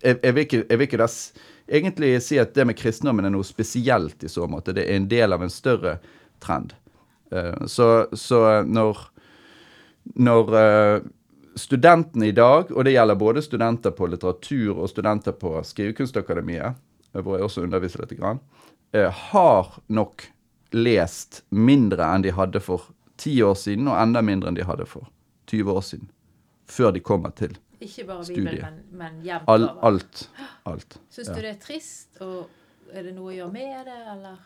jeg, 0.00 0.16
jeg, 0.22 0.34
vil 0.34 0.44
ikke, 0.46 0.62
jeg, 0.62 0.78
vil 0.78 0.88
ikke, 0.88 1.00
da 1.00 1.08
egentlig 1.80 2.12
si 2.24 2.38
at 2.40 2.54
det 2.56 2.64
med 2.68 2.78
kristendommen 2.78 3.28
er 3.28 3.34
noe 3.34 3.44
spesielt 3.44 4.24
i 4.24 4.32
så 4.32 4.48
måte. 4.48 4.72
Det 4.76 4.86
er 4.86 4.96
en 4.96 5.08
del 5.10 5.36
av 5.36 5.44
en 5.44 5.52
større 5.52 5.98
trend. 6.40 6.72
Uh, 7.32 7.66
så, 7.68 7.90
så, 8.16 8.40
når, 8.66 9.04
når 10.16 10.54
studentene 11.58 12.30
i 12.30 12.34
dag, 12.36 12.70
og 12.70 12.84
det 12.86 12.94
gjelder 12.94 13.18
både 13.18 13.42
studenter 13.42 13.94
på 13.96 14.08
litteratur 14.10 14.78
og 14.78 14.90
studenter 14.90 15.34
på 15.36 15.56
Skrivekunstakademiet, 15.66 16.78
eh, 17.14 17.22
hvor 17.22 17.38
jeg 17.38 17.48
også 17.48 17.64
underviser 17.66 18.04
litt, 18.04 18.16
grann, 18.18 18.42
uh, 18.96 19.08
har 19.30 19.72
nok 19.88 20.28
lest 20.76 21.42
mindre 21.50 22.06
enn 22.06 22.26
de 22.26 22.34
hadde 22.36 22.62
for 22.62 22.90
ti 23.20 23.40
år 23.42 23.56
siden, 23.58 23.90
og 23.90 23.98
enda 23.98 24.22
mindre 24.22 24.50
enn 24.50 24.58
de 24.58 24.68
hadde 24.68 24.86
for 24.86 25.10
20 25.50 25.74
år 25.74 25.82
siden. 25.86 26.10
Før 26.70 26.94
de 26.94 27.02
kommer 27.02 27.34
til 27.34 27.58
ikke 27.80 28.04
bare 28.04 28.24
Bibelen, 28.28 28.60
men, 28.60 28.98
men 28.98 29.20
jevnt 29.24 29.48
All, 29.48 29.68
Alt. 29.82 30.28
alt. 30.64 30.98
Syns 31.14 31.28
ja. 31.28 31.34
du 31.34 31.40
det 31.40 31.52
er 31.54 31.60
trist 31.62 32.20
og 32.20 32.92
er 32.92 33.06
det 33.06 33.14
noe 33.16 33.32
å 33.32 33.36
gjøre 33.36 33.52
med 33.54 33.86
det, 33.88 33.98
eller? 34.14 34.40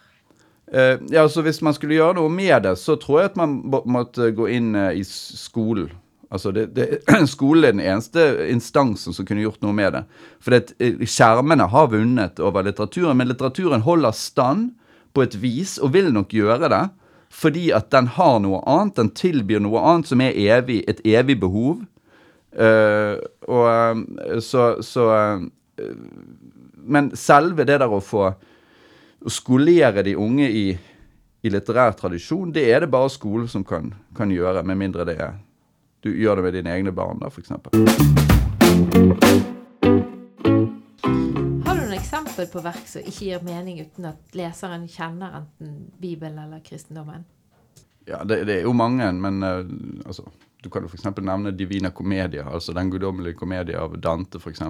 Eh, 0.66 1.02
ja, 1.12 1.24
så 1.28 1.42
Hvis 1.42 1.60
man 1.64 1.74
skulle 1.74 1.96
gjøre 1.96 2.18
noe 2.20 2.30
med 2.32 2.62
det, 2.64 2.76
så 2.80 2.96
tror 3.00 3.20
jeg 3.20 3.32
at 3.32 3.38
man 3.40 3.56
måtte 3.68 4.30
gå 4.36 4.48
inn 4.54 4.74
eh, 4.78 5.00
i 5.00 5.04
skolen. 5.08 5.90
Altså 6.34 6.50
det, 6.50 6.66
det, 6.74 6.98
Skolen 7.30 7.64
er 7.64 7.76
den 7.76 7.84
eneste 7.84 8.24
instansen 8.50 9.14
som 9.14 9.26
kunne 9.26 9.44
gjort 9.44 9.62
noe 9.62 9.74
med 9.76 9.94
det. 9.94 10.02
For 10.42 10.56
det, 10.56 10.74
eh, 10.82 11.04
skjermene 11.06 11.68
har 11.70 11.92
vunnet 11.92 12.42
over 12.42 12.66
litteraturen, 12.66 13.16
men 13.20 13.30
litteraturen 13.30 13.84
holder 13.86 14.16
stand 14.18 14.72
på 15.14 15.22
et 15.22 15.36
vis, 15.38 15.76
og 15.78 15.92
vil 15.94 16.10
nok 16.10 16.34
gjøre 16.34 16.70
det, 16.72 16.84
fordi 17.34 17.68
at 17.74 17.86
den 17.94 18.08
har 18.16 18.40
noe 18.42 18.62
annet. 18.66 18.96
Den 18.98 19.12
tilbyr 19.14 19.62
noe 19.62 19.82
annet 19.82 20.10
som 20.10 20.22
er 20.24 20.34
evig, 20.34 20.82
et 20.90 21.02
evig 21.06 21.38
behov. 21.42 21.84
Uh, 22.54 23.18
og 23.50 23.64
eh, 23.66 24.36
så, 24.38 24.76
så 24.86 25.04
uh, 25.10 25.88
Men 26.86 27.08
selve 27.18 27.64
det 27.66 27.80
der 27.82 27.90
å 27.90 27.98
få 27.98 28.28
å 29.24 29.32
skolere 29.32 30.04
de 30.06 30.12
unge 30.14 30.46
i, 30.46 30.68
i 31.42 31.50
litterær 31.50 31.96
tradisjon, 31.98 32.52
det 32.54 32.68
er 32.70 32.84
det 32.84 32.92
bare 32.92 33.10
skolen 33.10 33.48
som 33.50 33.64
kan, 33.66 33.88
kan 34.14 34.30
gjøre, 34.30 34.62
med 34.62 34.78
mindre 34.78 35.06
det 35.08 35.16
er 35.18 35.32
du 36.04 36.10
gjør 36.20 36.36
det 36.36 36.42
med 36.42 36.52
dine 36.52 36.72
egne 36.76 36.92
barn, 36.92 37.18
da, 37.22 37.30
f.eks. 37.32 37.48
Har 41.64 41.74
du 41.74 41.80
noen 41.80 41.96
eksempel 41.96 42.50
på 42.52 42.60
verk 42.64 42.84
som 42.90 43.06
ikke 43.08 43.30
gir 43.30 43.46
mening 43.46 43.80
uten 43.80 44.10
at 44.10 44.36
leseren 44.36 44.84
kjenner 44.90 45.40
enten 45.40 45.78
Bibelen 46.02 46.42
eller 46.44 46.60
kristendommen? 46.66 47.24
Ja, 48.04 48.20
det, 48.20 48.42
det 48.44 48.58
er 48.58 48.68
jo 48.68 48.76
mange, 48.76 49.08
men 49.16 49.40
uh, 49.40 49.64
altså, 50.04 50.28
du 50.60 50.68
kan 50.68 50.84
jo 50.84 50.92
f.eks. 50.92 51.08
nevne 51.24 51.54
Divina 51.56 51.90
Comedia, 51.90 52.44
altså 52.52 52.76
Den 52.76 52.92
guddommelige 52.92 53.40
komedie 53.40 53.80
av 53.80 53.96
Dante, 53.96 54.36
f.eks. 54.36 54.60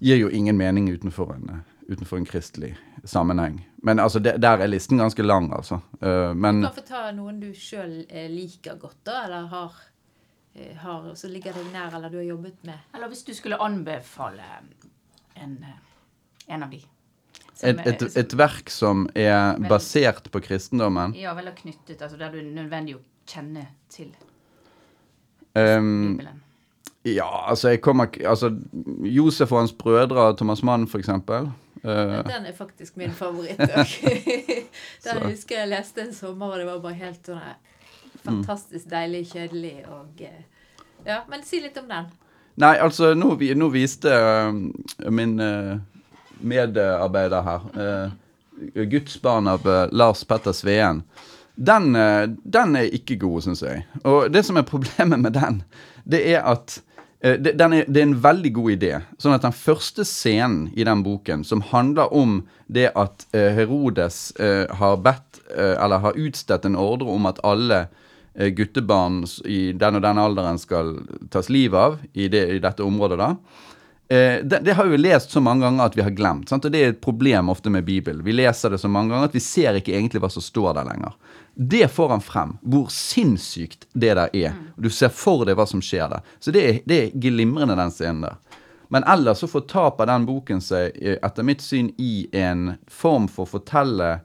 Gir 0.00 0.24
jo 0.24 0.32
ingen 0.32 0.56
mening 0.56 0.88
utenfor 0.90 1.36
en, 1.36 1.50
eh, 1.52 1.92
utenfor 1.92 2.16
en 2.16 2.24
kristelig 2.26 2.72
sammenheng. 3.04 3.60
Men 3.84 4.00
altså, 4.00 4.18
det, 4.24 4.38
der 4.40 4.64
er 4.64 4.72
listen 4.72 4.98
ganske 4.98 5.22
lang, 5.22 5.52
altså. 5.52 5.84
Uh, 6.00 6.32
men 6.32 6.64
Du 6.64 6.70
kan 6.70 6.80
få 6.80 6.88
ta 6.88 7.10
noen 7.12 7.44
du 7.44 7.52
sjøl 7.52 8.06
liker 8.32 8.80
godt, 8.80 9.02
da, 9.04 9.26
eller 9.28 9.52
har, 9.52 9.76
har 10.78 11.14
Så 11.18 11.28
ligger 11.28 11.52
deg 11.56 11.70
nær, 11.72 11.94
eller 11.96 12.12
du 12.12 12.18
har 12.20 12.28
jobbet 12.28 12.64
med. 12.66 12.78
Eller 12.94 13.10
hvis 13.10 13.24
du 13.26 13.32
skulle 13.34 13.58
anbefale 13.58 14.44
en, 15.34 15.56
eh, 15.62 16.54
en 16.54 16.62
av 16.62 16.70
de. 16.70 16.82
Som 17.54 17.68
et, 17.68 17.86
et, 17.86 18.16
et 18.16 18.36
verk 18.38 18.70
som 18.70 19.04
er 19.14 19.58
basert 19.70 20.26
på 20.34 20.40
kristendommen 20.42 21.12
Ja, 21.14 21.36
vel 21.38 21.52
knyttet, 21.54 22.00
altså 22.02 22.18
der 22.18 22.32
du 22.34 22.40
er 22.40 22.48
nødvendig 22.50 22.96
å 22.96 23.02
kjenne 23.30 23.68
til 23.94 24.10
um, 25.54 26.16
Bibelen. 26.16 26.40
Ja, 27.06 27.28
altså 27.50 27.74
jeg 27.74 27.82
kommer 27.84 28.08
Altså 28.26 28.50
Josef 29.06 29.52
og 29.52 29.58
hans 29.58 29.72
brødre, 29.72 30.32
Thomas 30.36 30.62
Mann 30.62 30.88
f.eks. 30.88 31.08
Uh, 31.08 31.44
Den 31.84 32.46
er 32.48 32.52
faktisk 32.56 32.96
min 32.96 33.12
favoritt 33.12 33.60
òg. 33.60 33.86
Så. 35.04 35.12
Den 35.12 35.26
husker 35.28 35.60
jeg 35.60 35.68
leste 35.68 36.02
en 36.06 36.14
sommer, 36.16 36.54
og 36.54 36.58
det 36.58 36.66
var 36.66 36.80
bare 36.80 36.96
helt 36.96 37.28
sånn 37.28 37.42
eh, 37.42 37.73
fantastisk 38.24 38.88
deilig, 38.90 39.26
kjedelig 39.32 39.78
og 39.92 40.22
eh, 40.24 40.42
Ja, 41.04 41.22
men 41.28 41.42
si 41.44 41.60
litt 41.60 41.76
om 41.76 41.88
den. 41.88 42.10
nei, 42.60 42.76
altså 42.80 43.12
nå, 43.18 43.34
nå 43.36 43.68
viste 43.74 44.08
uh, 44.08 44.54
min 45.10 45.36
uh, 45.40 45.76
medarbeider 46.40 47.44
her 47.44 47.66
uh, 47.76 48.14
Guds 48.88 49.16
barn 49.20 49.50
av 49.50 49.66
Lars 49.90 50.22
Petter 50.24 50.54
Sveen. 50.54 51.02
Den, 51.54 51.88
den 52.46 52.76
er 52.78 52.92
ikke 52.94 53.16
god, 53.18 53.40
syns 53.42 53.64
jeg. 53.64 53.80
Og 54.06 54.28
det 54.30 54.44
som 54.46 54.60
er 54.60 54.66
problemet 54.68 55.18
med 55.18 55.34
den, 55.34 55.56
det 56.06 56.20
er 56.30 56.46
at 56.46 56.76
det, 57.18 57.56
er, 57.56 57.74
det 57.88 57.98
er 57.98 58.06
en 58.06 58.14
veldig 58.22 58.52
god 58.54 58.70
idé. 58.76 58.92
Sånn 59.18 59.34
at 59.34 59.42
den 59.42 59.56
første 59.58 60.06
scenen 60.06 60.68
i 60.78 60.86
den 60.86 61.02
boken, 61.02 61.42
som 61.42 61.64
handler 61.72 62.14
om 62.14 62.44
det 62.70 62.92
at 62.94 63.26
Herodes 63.34 64.30
har 64.38 65.02
bedt, 65.02 65.42
eller 65.50 66.04
har 66.06 66.22
utstedt 66.28 66.70
en 66.70 66.78
ordre 66.78 67.10
om 67.10 67.26
at 67.26 67.42
alle 67.42 67.88
guttebarn 68.34 69.22
i 69.44 69.72
den 69.78 70.00
og 70.00 70.02
den 70.02 70.18
alderen 70.18 70.58
skal 70.58 70.96
tas 71.30 71.48
livet 71.52 71.78
av 71.78 72.00
i, 72.12 72.28
det, 72.28 72.46
i 72.56 72.58
dette 72.62 72.82
området, 72.82 73.20
da. 73.20 73.30
Eh, 74.08 74.44
det, 74.44 74.58
det 74.58 74.74
har 74.74 74.84
vi 74.84 74.98
lest 74.98 75.30
så 75.30 75.40
mange 75.40 75.64
ganger 75.64 75.84
at 75.84 75.96
vi 75.96 76.02
har 76.02 76.10
glemt. 76.10 76.48
Sant? 76.48 76.64
Og 76.64 76.72
Det 76.72 76.80
er 76.80 76.92
et 76.92 77.00
problem 77.00 77.48
ofte 77.48 77.70
med 77.70 77.84
Bibelen. 77.84 78.24
Vi 78.24 78.32
leser 78.32 78.70
det 78.70 78.78
så 78.78 78.88
mange 78.88 79.14
ganger 79.14 79.30
at 79.30 79.36
vi 79.36 79.40
ser 79.40 79.78
ikke 79.78 79.94
egentlig 79.94 80.20
hva 80.20 80.30
som 80.32 80.44
står 80.44 80.74
der 80.76 80.90
lenger. 80.90 81.14
Det 81.54 81.86
får 81.88 82.10
han 82.10 82.24
frem, 82.24 82.56
hvor 82.60 82.90
sinnssykt 82.92 83.86
det 83.92 84.16
der 84.18 84.34
er. 84.34 84.58
Du 84.76 84.90
ser 84.90 85.12
for 85.14 85.46
deg 85.46 85.56
hva 85.56 85.66
som 85.70 85.82
skjer 85.82 86.10
der. 86.10 86.26
Så 86.42 86.52
det 86.52 86.64
er, 86.66 86.80
det 86.84 87.00
er 87.00 87.16
glimrende, 87.22 87.78
den 87.78 87.94
scenen 87.94 88.26
der. 88.26 88.60
Men 88.92 89.06
ellers 89.08 89.40
så 89.40 89.48
fortaper 89.48 90.06
den 90.10 90.26
boken 90.28 90.60
seg, 90.62 90.98
eh, 91.00 91.16
etter 91.24 91.46
mitt 91.46 91.64
syn, 91.64 91.88
i 91.96 92.28
en 92.36 92.74
form 92.90 93.30
for 93.32 93.48
å 93.48 93.54
som, 93.54 94.18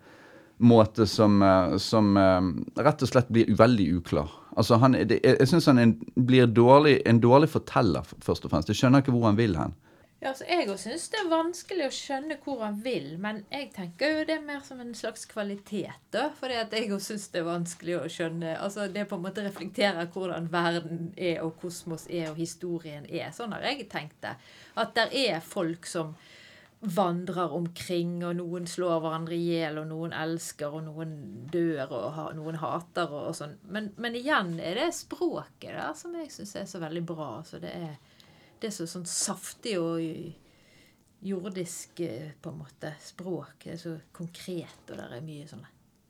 eh, 0.60 1.06
som 1.06 1.42
som, 1.80 2.64
rett 2.76 3.04
og 3.04 3.12
slett 3.12 3.30
blir 3.30 3.56
veldig 3.56 3.90
uklar. 4.00 4.32
Altså 4.58 4.80
han, 4.82 4.98
det, 5.08 5.22
jeg 5.24 5.48
syns 5.48 5.70
han 5.72 5.96
blir 6.16 6.48
dårlig, 6.48 7.02
en 7.06 7.22
dårlig 7.24 7.50
forteller, 7.50 8.04
først 8.26 8.46
og 8.46 8.52
fremst. 8.52 8.70
Jeg 8.70 8.82
skjønner 8.82 9.04
ikke 9.04 9.16
hvor 9.16 9.30
han 9.30 9.40
vil 9.40 9.56
hen. 9.60 9.76
Ja, 10.20 10.34
altså 10.34 10.44
Jeg 10.50 10.66
òg 10.68 10.80
syns 10.82 11.06
det 11.14 11.20
er 11.22 11.30
vanskelig 11.32 11.86
å 11.88 11.94
skjønne 11.96 12.36
hvor 12.44 12.64
han 12.66 12.82
vil, 12.84 13.14
men 13.24 13.38
jeg 13.54 13.70
tenker 13.72 14.18
jo 14.18 14.26
det 14.28 14.34
er 14.36 14.42
mer 14.44 14.60
som 14.68 14.82
en 14.84 14.92
slags 14.92 15.24
kvalitet. 15.32 15.96
da, 16.12 16.26
Fordi 16.36 16.58
at 16.60 16.76
jeg 16.76 16.90
òg 16.92 17.00
syns 17.06 17.30
det 17.32 17.40
er 17.40 17.48
vanskelig 17.48 17.96
å 17.96 18.10
skjønne 18.12 18.58
altså 18.60 18.90
Det 18.92 19.06
på 19.08 19.16
en 19.16 19.24
måte 19.24 19.46
reflekterer 19.46 20.12
hvordan 20.12 20.52
verden 20.52 21.14
er, 21.16 21.40
og 21.46 21.56
kosmos 21.62 22.04
er, 22.10 22.34
og 22.34 22.42
historien 22.42 23.08
er. 23.08 23.32
Sånn 23.32 23.56
har 23.56 23.64
jeg 23.64 23.88
tenkt 23.88 24.20
det. 24.26 24.36
At 24.76 24.92
der 24.98 25.16
er 25.16 25.40
folk 25.40 25.88
som 25.88 26.12
vandrer 26.80 27.52
omkring, 27.52 28.22
og 28.24 28.38
noen 28.40 28.68
slår 28.70 29.02
hverandre 29.04 29.36
i 29.36 29.50
hjel, 29.50 29.82
og 29.82 29.90
noen 29.90 30.14
elsker, 30.16 30.78
og 30.78 30.86
noen 30.86 31.12
dør, 31.52 31.92
og 31.92 32.38
noen 32.38 32.60
hater, 32.62 33.12
og, 33.12 33.34
sånn. 33.36 33.58
Men, 33.68 33.90
men 34.00 34.16
igjen 34.16 34.56
er 34.64 34.80
det 34.80 34.94
språket 34.96 35.74
der 35.74 35.92
som 35.98 36.16
jeg 36.16 36.32
syns 36.32 36.56
er 36.56 36.70
så 36.70 36.80
veldig 36.80 37.04
bra. 37.10 37.34
Så 37.48 37.60
det 37.60 37.74
er 37.76 37.98
det 38.60 38.70
er 38.70 38.76
så 38.76 38.88
sånn 38.90 39.08
saftig 39.08 39.78
og 39.80 40.04
jordisk 41.24 42.02
eh, 42.04 42.32
på 42.42 42.52
en 42.52 42.62
måte 42.62 42.94
språk. 43.04 43.56
Det 43.64 43.76
er 43.76 43.82
så 43.82 43.96
konkret, 44.16 44.82
og 44.90 44.98
der 44.98 45.18
er 45.18 45.26
mye 45.26 45.48
sånn 45.50 45.66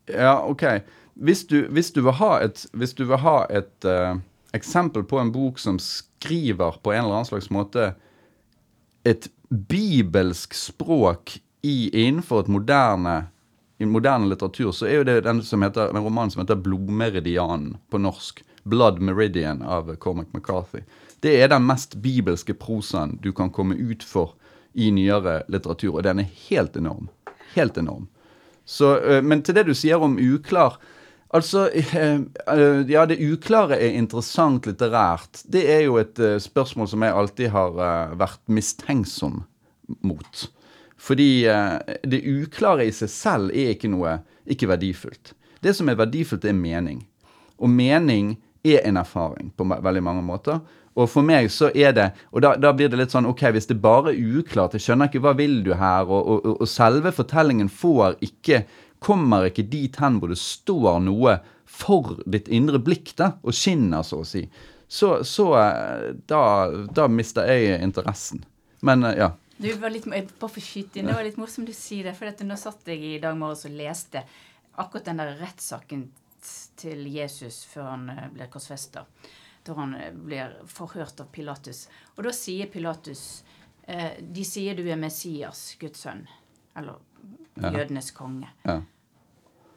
Ja, 0.09 0.39
OK. 0.41 0.65
Hvis 1.13 1.45
du, 1.49 1.61
hvis 1.69 1.91
du 1.93 2.01
vil 2.01 2.17
ha 2.17 2.31
et, 2.41 2.65
hvis 2.73 2.95
du 2.97 3.03
vil 3.05 3.21
ha 3.21 3.43
et 3.53 3.85
uh, 3.85 4.17
eksempel 4.57 5.05
på 5.05 5.19
en 5.21 5.33
bok 5.33 5.61
som 5.61 5.77
skriver 5.81 6.79
på 6.81 6.93
en 6.95 7.03
eller 7.03 7.19
annen 7.19 7.29
slags 7.29 7.51
måte 7.53 7.91
et 9.05 9.29
bibelsk 9.49 10.53
språk 10.53 11.39
i, 11.61 11.89
innenfor 12.07 12.45
et 12.45 12.47
moderne 12.47 13.15
i 13.79 13.85
moderne 13.85 14.27
litteratur, 14.27 14.71
så 14.75 14.87
er 14.89 14.99
jo 14.99 15.07
det 15.07 15.21
den, 15.23 15.41
som 15.43 15.63
heter, 15.63 15.93
den 15.93 16.03
romanen 16.03 16.31
som 16.31 16.41
heter 16.43 16.55
'Blodmeridianen' 16.59 17.77
på 17.89 17.97
norsk. 17.97 18.43
'Blood 18.63 18.99
Meridian' 18.99 19.63
av 19.63 19.95
Cormac 19.95 20.27
McCarthy. 20.33 20.83
Det 21.19 21.41
er 21.41 21.47
den 21.47 21.65
mest 21.65 21.95
bibelske 21.95 22.53
prosaen 22.53 23.17
du 23.23 23.31
kan 23.31 23.49
komme 23.49 23.75
ut 23.75 24.03
for 24.03 24.35
i 24.73 24.91
nyere 24.91 25.43
litteratur, 25.47 25.95
og 25.95 26.03
den 26.03 26.19
er 26.19 26.29
helt 26.49 26.77
enorm. 26.77 27.09
Helt 27.55 27.77
enorm. 27.77 28.07
Så, 28.65 28.99
øh, 28.99 29.23
men 29.23 29.41
til 29.41 29.55
det 29.55 29.65
du 29.65 29.73
sier 29.73 29.97
om 29.97 30.19
uklar 30.19 30.77
Altså, 31.29 31.69
øh, 31.75 32.19
øh, 32.57 32.91
ja, 32.91 33.05
det 33.05 33.19
uklare 33.21 33.77
er 33.77 33.97
interessant 33.97 34.65
litterært. 34.65 35.43
Det 35.45 35.61
er 35.69 35.83
jo 35.85 35.97
et 35.97 36.19
øh, 36.19 36.39
spørsmål 36.41 36.87
som 36.87 37.03
jeg 37.03 37.13
alltid 37.13 37.51
har 37.53 38.15
vært 38.17 38.41
mistenksom 38.47 39.43
mot. 40.01 40.49
Fordi 40.99 41.45
det 42.03 42.25
uklare 42.27 42.83
i 42.85 42.91
seg 42.91 43.09
selv 43.09 43.53
er 43.55 43.71
ikke 43.71 43.87
noe 43.87 44.17
ikke 44.49 44.67
verdifullt. 44.67 45.31
Det 45.63 45.71
som 45.75 45.87
er 45.87 45.95
verdifullt, 45.95 46.43
er 46.43 46.57
mening. 46.57 47.05
Og 47.55 47.69
mening 47.71 48.33
er 48.67 48.83
en 48.83 48.99
erfaring 48.99 49.53
på 49.55 49.63
veldig 49.63 50.03
mange 50.03 50.25
måter. 50.25 50.59
Og 50.99 51.07
for 51.07 51.23
meg 51.23 51.47
så 51.53 51.69
er 51.71 51.93
det 51.95 52.09
Og 52.33 52.41
da, 52.43 52.55
da 52.59 52.73
blir 52.75 52.89
det 52.91 52.99
litt 52.99 53.13
sånn 53.13 53.29
OK, 53.29 53.45
hvis 53.55 53.69
det 53.69 53.79
bare 53.79 54.11
er 54.11 54.39
uklart, 54.41 54.75
jeg 54.75 54.83
skjønner 54.83 55.07
ikke 55.07 55.21
hva 55.23 55.35
vil 55.37 55.61
du 55.63 55.71
her, 55.77 56.09
og, 56.09 56.27
og, 56.27 56.49
og 56.59 56.67
selve 56.67 57.13
fortellingen 57.15 57.69
får 57.71 58.17
ikke 58.25 58.65
Kommer 58.99 59.47
ikke 59.47 59.67
dit 59.71 59.95
hen 60.01 60.19
hvor 60.19 60.31
det 60.31 60.39
står 60.41 60.99
noe 61.05 61.37
for 61.69 62.17
ditt 62.25 62.49
indre 62.51 62.81
blikk, 62.83 63.13
da, 63.19 63.33
og 63.45 63.55
skinner, 63.55 64.03
så 64.03 64.23
å 64.23 64.27
si. 64.27 64.43
Så, 64.91 65.23
så 65.23 65.45
eh, 65.59 66.15
da, 66.25 66.41
da 66.91 67.05
mister 67.07 67.45
jeg 67.47 67.77
interessen. 67.83 68.41
Men 68.81 69.05
eh, 69.05 69.19
ja. 69.21 69.29
Du 69.59 69.69
var 69.77 69.93
litt, 69.93 70.07
bare 70.09 70.49
for 70.49 70.63
skyte 70.63 70.99
inn, 70.99 71.11
Det 71.11 71.17
var 71.17 71.27
litt 71.27 71.37
morsomt 71.37 71.69
du 71.69 71.75
sier 71.77 72.09
det. 72.09 72.15
For 72.17 72.45
nå 72.47 72.57
satt 72.57 72.89
jeg 72.89 73.03
i 73.05 73.19
dag 73.21 73.37
morges 73.37 73.67
og 73.69 73.75
leste 73.77 74.23
akkurat 74.79 75.11
den 75.11 75.21
der 75.21 75.35
rettssaken 75.37 76.07
til 76.79 77.03
Jesus 77.11 77.61
før 77.69 77.91
han 77.91 78.09
eh, 78.15 78.25
blir 78.33 78.49
korsfesta. 78.49 79.05
Da 79.67 79.75
han 79.77 79.93
blir 80.25 80.57
forhørt 80.71 81.21
av 81.21 81.29
Pilatus. 81.35 81.85
Og 82.17 82.25
da 82.25 82.33
sier 82.33 82.71
Pilatus 82.71 83.43
De 84.21 84.43
sier 84.45 84.77
du 84.77 84.83
er 84.85 84.99
Messias, 85.01 85.73
Guds 85.81 86.03
sønn. 86.05 86.21
Eller 86.79 86.99
Ja. 87.61 87.71
jødenes 87.75 88.11
konge. 88.15 88.47
ja. 88.65 88.81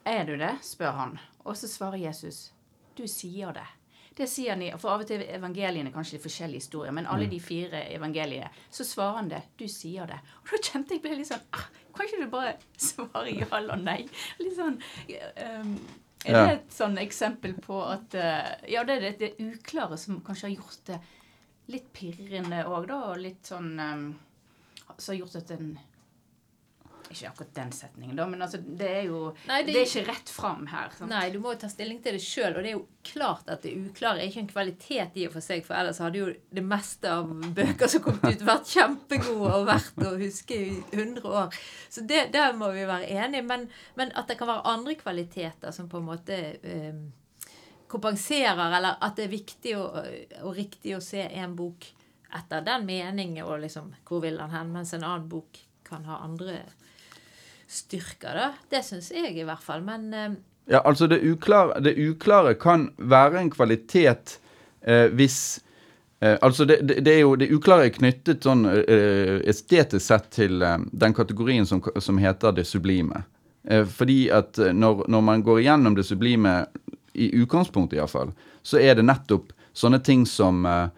Er 0.04 0.24
du 0.26 0.36
det? 0.36 0.56
spør 0.62 0.92
han. 0.96 1.18
Og 1.44 1.54
så 1.56 1.68
svarer 1.70 1.96
Jesus. 1.98 2.52
Du 2.96 3.04
sier 3.06 3.52
det. 3.54 3.66
det 4.16 4.26
sier 4.28 4.50
han 4.50 4.62
i 4.62 4.70
For 4.76 4.90
av 4.92 5.00
og 5.00 5.06
til 5.08 5.22
evangeliene 5.22 5.92
kanskje 5.94 6.18
litt 6.18 6.22
forskjellige 6.26 6.60
historier, 6.60 6.92
men 6.92 7.04
Mm. 7.06 7.12
alle 7.14 7.26
de 7.30 7.38
fire 7.40 7.80
evangeliene, 7.94 8.50
så 8.70 8.84
svarer 8.84 9.16
han 9.16 9.28
det. 9.28 9.42
Du 9.56 9.64
sier 9.68 10.06
det. 10.06 10.18
Og 10.42 10.50
da 10.52 10.58
kjente 10.62 10.90
jeg 10.94 11.02
ble 11.02 11.14
litt 11.16 11.28
sånn 11.28 11.40
ah, 11.52 11.64
Kan 11.94 12.06
ikke 12.06 12.24
du 12.24 12.30
bare 12.30 12.56
svare 12.76 13.32
ja 13.38 13.46
eller 13.56 13.76
nei? 13.76 14.08
Litt 14.38 14.56
sånn 14.56 14.78
um, 15.60 15.78
Er 16.24 16.32
det 16.46 16.52
et 16.58 16.70
sånn 16.70 16.98
eksempel 16.98 17.54
på 17.60 17.80
at 17.90 18.14
eh, 18.14 18.70
Ja, 18.72 18.84
det 18.84 18.96
er 18.96 19.00
det, 19.00 19.18
det 19.18 19.32
uklare 19.40 19.96
som 19.98 20.20
kanskje 20.20 20.48
har 20.50 20.56
gjort 20.56 20.84
det 20.86 21.00
litt 21.68 21.92
pirrende 21.92 22.64
òg, 22.66 22.86
da, 22.88 23.00
og 23.12 23.18
litt 23.18 23.44
sånn 23.46 23.78
um, 23.80 24.18
Som 24.98 25.14
har 25.14 25.20
gjort 25.20 25.36
at 25.36 25.50
en 25.52 25.78
Ikke 27.10 27.28
akkurat 27.28 27.54
den 27.54 27.72
setningen, 27.76 28.16
da, 28.16 28.24
men 28.26 28.40
altså, 28.44 28.58
det 28.62 28.88
er 28.88 29.02
jo 29.08 29.18
Nei, 29.48 29.62
det, 29.66 29.72
det- 29.74 29.80
er 29.82 29.88
ikke 29.90 30.08
rett 30.12 30.30
fram 30.32 30.66
her. 30.70 30.90
sant? 30.96 31.10
Nei, 31.10 31.30
du 31.34 31.38
må 31.42 31.52
jo 31.52 31.58
ta 31.60 31.68
stilling 31.68 31.98
til 32.04 32.16
det 32.16 32.22
sjøl. 32.24 32.54
Og 32.56 32.62
det 32.62 32.70
er 32.70 32.76
jo 32.78 32.86
klart 33.04 33.48
at 33.52 33.62
det 33.66 33.72
uklare 33.76 34.22
er 34.22 34.30
ikke 34.30 34.40
en 34.44 34.48
kvalitet 34.52 35.16
i 35.20 35.26
og 35.26 35.32
for 35.34 35.44
seg, 35.44 35.64
for 35.66 35.74
ellers 35.76 35.98
hadde 36.00 36.18
jo 36.22 36.28
det 36.54 36.64
meste 36.64 37.10
av 37.12 37.28
bøker 37.56 37.88
som 37.92 38.04
kom 38.06 38.20
ut, 38.22 38.44
vært 38.48 38.70
kjempegode 38.72 39.54
og 39.58 39.66
verdt 39.68 40.04
å 40.08 40.14
huske 40.20 40.56
i 40.56 40.70
100 40.92 41.26
år. 41.28 41.58
Så 41.90 42.06
det, 42.08 42.28
der 42.32 42.52
må 42.56 42.70
vi 42.76 42.86
være 42.88 43.10
enige. 43.12 43.42
Men, 43.48 43.66
men 43.98 44.12
at 44.16 44.28
det 44.30 44.38
kan 44.40 44.48
være 44.52 44.64
andre 44.76 44.94
kvaliteter 45.00 45.70
som 45.76 45.88
på 45.92 45.98
en 46.00 46.08
måte 46.08 46.38
um, 46.62 47.02
kompenserer, 47.92 48.76
eller 48.78 48.96
at 49.04 49.16
det 49.18 49.26
er 49.26 49.34
viktig 49.34 49.74
og, 49.76 49.98
og 50.46 50.54
riktig 50.56 50.94
å 50.96 51.02
se 51.04 51.26
en 51.28 51.56
bok 51.58 51.84
etter 52.32 52.62
den 52.64 52.86
meningen, 52.88 53.44
og 53.44 53.60
liksom 53.60 53.90
hvor 54.08 54.22
vil 54.24 54.38
han 54.40 54.54
hen, 54.54 54.70
mens 54.72 54.94
en 54.96 55.04
annen 55.04 55.26
bok 55.28 55.58
kan 55.84 56.06
ha 56.08 56.22
andre 56.24 56.62
styrker, 57.72 58.36
da. 58.36 58.48
Det 58.70 58.82
syns 58.86 59.10
jeg 59.14 59.34
i 59.36 59.46
hvert 59.48 59.64
fall. 59.64 59.84
Men 59.86 60.08
eh, 60.14 60.30
Ja, 60.70 60.82
altså 60.84 61.08
det 61.10 61.22
uklare, 61.26 61.80
det 61.82 61.96
uklare 61.98 62.54
kan 62.54 62.90
være 62.96 63.40
en 63.40 63.50
kvalitet 63.50 64.38
eh, 64.86 65.08
hvis 65.10 65.60
eh, 66.20 66.36
Altså 66.38 66.64
det, 66.68 66.80
det, 66.86 67.00
det 67.04 67.16
er 67.16 67.24
jo 67.24 67.34
det 67.36 67.50
uklare 67.50 67.88
er 67.88 67.96
knyttet 67.96 68.46
sånn 68.46 68.62
eh, 68.70 69.40
estetisk 69.50 70.06
sett 70.06 70.30
til 70.38 70.62
eh, 70.62 70.78
den 70.92 71.16
kategorien 71.16 71.66
som, 71.66 71.82
som 71.98 72.20
heter 72.22 72.54
det 72.56 72.68
sublime. 72.68 73.24
Fordi 73.62 74.24
at 74.34 74.58
når, 74.74 75.04
når 75.06 75.20
man 75.22 75.42
går 75.46 75.60
igjennom 75.60 75.94
det 75.94 76.02
sublime, 76.02 76.64
i 77.12 77.30
utgangspunktet 77.36 77.96
iallfall, 77.96 78.32
så 78.62 78.80
er 78.80 78.96
det 78.96 79.04
nettopp 79.06 79.52
sånne 79.76 80.00
ting 80.04 80.24
som 80.28 80.64
eh, 80.68 80.88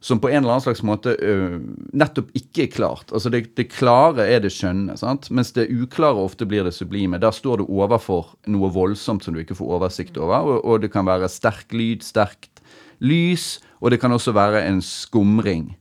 som 0.00 0.20
på 0.20 0.28
en 0.28 0.36
eller 0.36 0.54
annen 0.54 0.64
slags 0.64 0.82
måte 0.82 1.12
uh, 1.20 1.60
nettopp 1.92 2.30
ikke 2.36 2.64
er 2.64 2.72
klart. 2.72 3.12
Altså 3.12 3.30
det, 3.32 3.42
det 3.58 3.68
klare 3.72 4.24
er 4.32 4.40
det 4.40 4.52
skjønne, 4.54 4.96
sant? 4.96 5.28
mens 5.30 5.52
det 5.56 5.68
uklare 5.68 6.24
ofte 6.24 6.48
blir 6.48 6.64
det 6.64 6.72
sublime. 6.76 7.20
Der 7.20 7.34
står 7.36 7.60
du 7.60 7.66
overfor 7.68 8.32
noe 8.48 8.72
voldsomt 8.72 9.26
som 9.26 9.36
du 9.36 9.42
ikke 9.42 9.58
får 9.58 9.74
oversikt 9.76 10.16
over, 10.20 10.48
og, 10.48 10.64
og 10.64 10.80
det 10.84 10.92
kan 10.94 11.08
være 11.08 11.28
sterk 11.28 11.76
lyd, 11.76 12.06
sterkt 12.06 12.62
lys, 13.04 13.58
og 13.80 13.92
det 13.92 14.00
kan 14.00 14.16
også 14.16 14.32
være 14.36 14.64
en 14.70 14.80
skumring. 14.84 15.74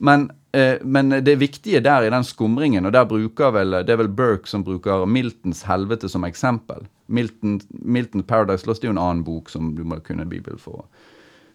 Men, 0.00 0.30
uh, 0.56 0.80
men 0.80 1.12
det 1.20 1.36
viktige 1.44 1.84
der 1.84 2.08
i 2.08 2.14
den 2.16 2.24
skumringen, 2.24 2.88
og 2.88 2.96
der 2.96 3.04
bruker 3.12 3.52
vel, 3.58 3.82
det 3.84 3.92
er 3.92 4.00
vel 4.00 4.08
Burke 4.08 4.48
som 4.48 4.64
bruker 4.64 5.04
Miltons 5.04 5.66
helvete 5.68 6.08
som 6.08 6.24
eksempel. 6.24 6.88
Milton, 7.12 7.60
Milton 7.84 8.24
Paradise 8.24 8.64
Lost 8.64 8.84
er 8.84 8.88
jo 8.88 8.96
en 8.96 9.04
annen 9.04 9.24
bok 9.26 9.52
som 9.52 9.74
du 9.76 9.84
må 9.84 10.00
kunne 10.06 10.28
Bibelen 10.30 10.60
for, 10.62 10.86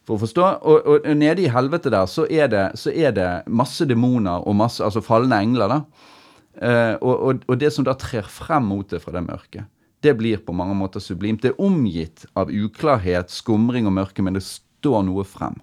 for 0.06 0.18
å 0.18 0.24
forstå. 0.24 0.48
Og, 0.66 0.90
og 0.92 1.08
nede 1.18 1.46
i 1.46 1.52
helvete 1.52 1.92
der 1.94 2.10
så 2.10 2.28
er 2.30 2.50
det, 2.52 2.66
så 2.80 2.94
er 2.94 3.16
det 3.16 3.30
masse 3.48 3.88
demoner 3.90 4.46
og 4.46 4.58
masse, 4.60 4.84
altså 4.86 5.04
falne 5.06 5.40
engler. 5.42 5.72
da. 5.72 6.12
Eh, 6.56 6.94
og, 7.02 7.16
og, 7.16 7.46
og 7.50 7.60
det 7.60 7.72
som 7.76 7.88
da 7.88 7.98
trer 8.00 8.28
frem 8.32 8.70
mot 8.72 8.90
det 8.90 9.02
fra 9.04 9.16
det 9.16 9.26
mørket, 9.26 9.72
det 10.06 10.14
blir 10.20 10.42
på 10.46 10.54
mange 10.54 10.76
måter 10.78 11.02
sublimt. 11.02 11.42
Det 11.42 11.54
er 11.54 11.62
omgitt 11.66 12.28
av 12.38 12.52
uklarhet, 12.54 13.34
skumring 13.34 13.90
og 13.90 13.96
mørke, 13.98 14.24
men 14.26 14.38
det 14.38 14.46
står 14.46 15.02
noe 15.08 15.26
frem. 15.28 15.58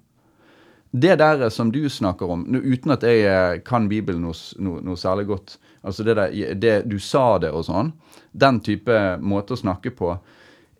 Det 0.92 1.14
der 1.16 1.46
som 1.48 1.70
du 1.72 1.86
snakker 1.88 2.28
om, 2.34 2.42
uten 2.52 2.92
at 2.92 3.04
jeg 3.06 3.22
eh, 3.24 3.60
kan 3.64 3.86
Bibelen 3.88 4.26
noe, 4.26 4.36
noe, 4.60 4.82
noe 4.84 4.98
særlig 5.00 5.30
godt 5.30 5.58
Altså 5.82 6.04
det 6.06 6.14
der, 6.14 6.34
det, 6.54 6.72
du 6.86 7.00
sa 7.02 7.40
det 7.42 7.48
og 7.50 7.64
sånn, 7.66 7.88
den 8.38 8.60
type 8.62 8.94
måte 9.18 9.56
å 9.56 9.58
snakke 9.58 9.90
på, 9.98 10.12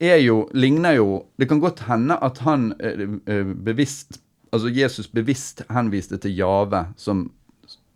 er 0.02 0.18
jo, 0.22 0.48
ligner 0.54 0.96
jo 0.98 1.22
Det 1.38 1.48
kan 1.48 1.60
godt 1.60 1.84
hende 1.88 2.16
at 2.22 2.38
han 2.46 2.72
eh, 2.80 3.06
eh, 3.26 3.54
bevisst 3.64 4.20
Altså 4.52 4.68
Jesus 4.68 5.08
bevisst 5.08 5.62
henviste 5.72 6.18
til 6.20 6.34
Jave, 6.36 6.84
som, 6.96 7.30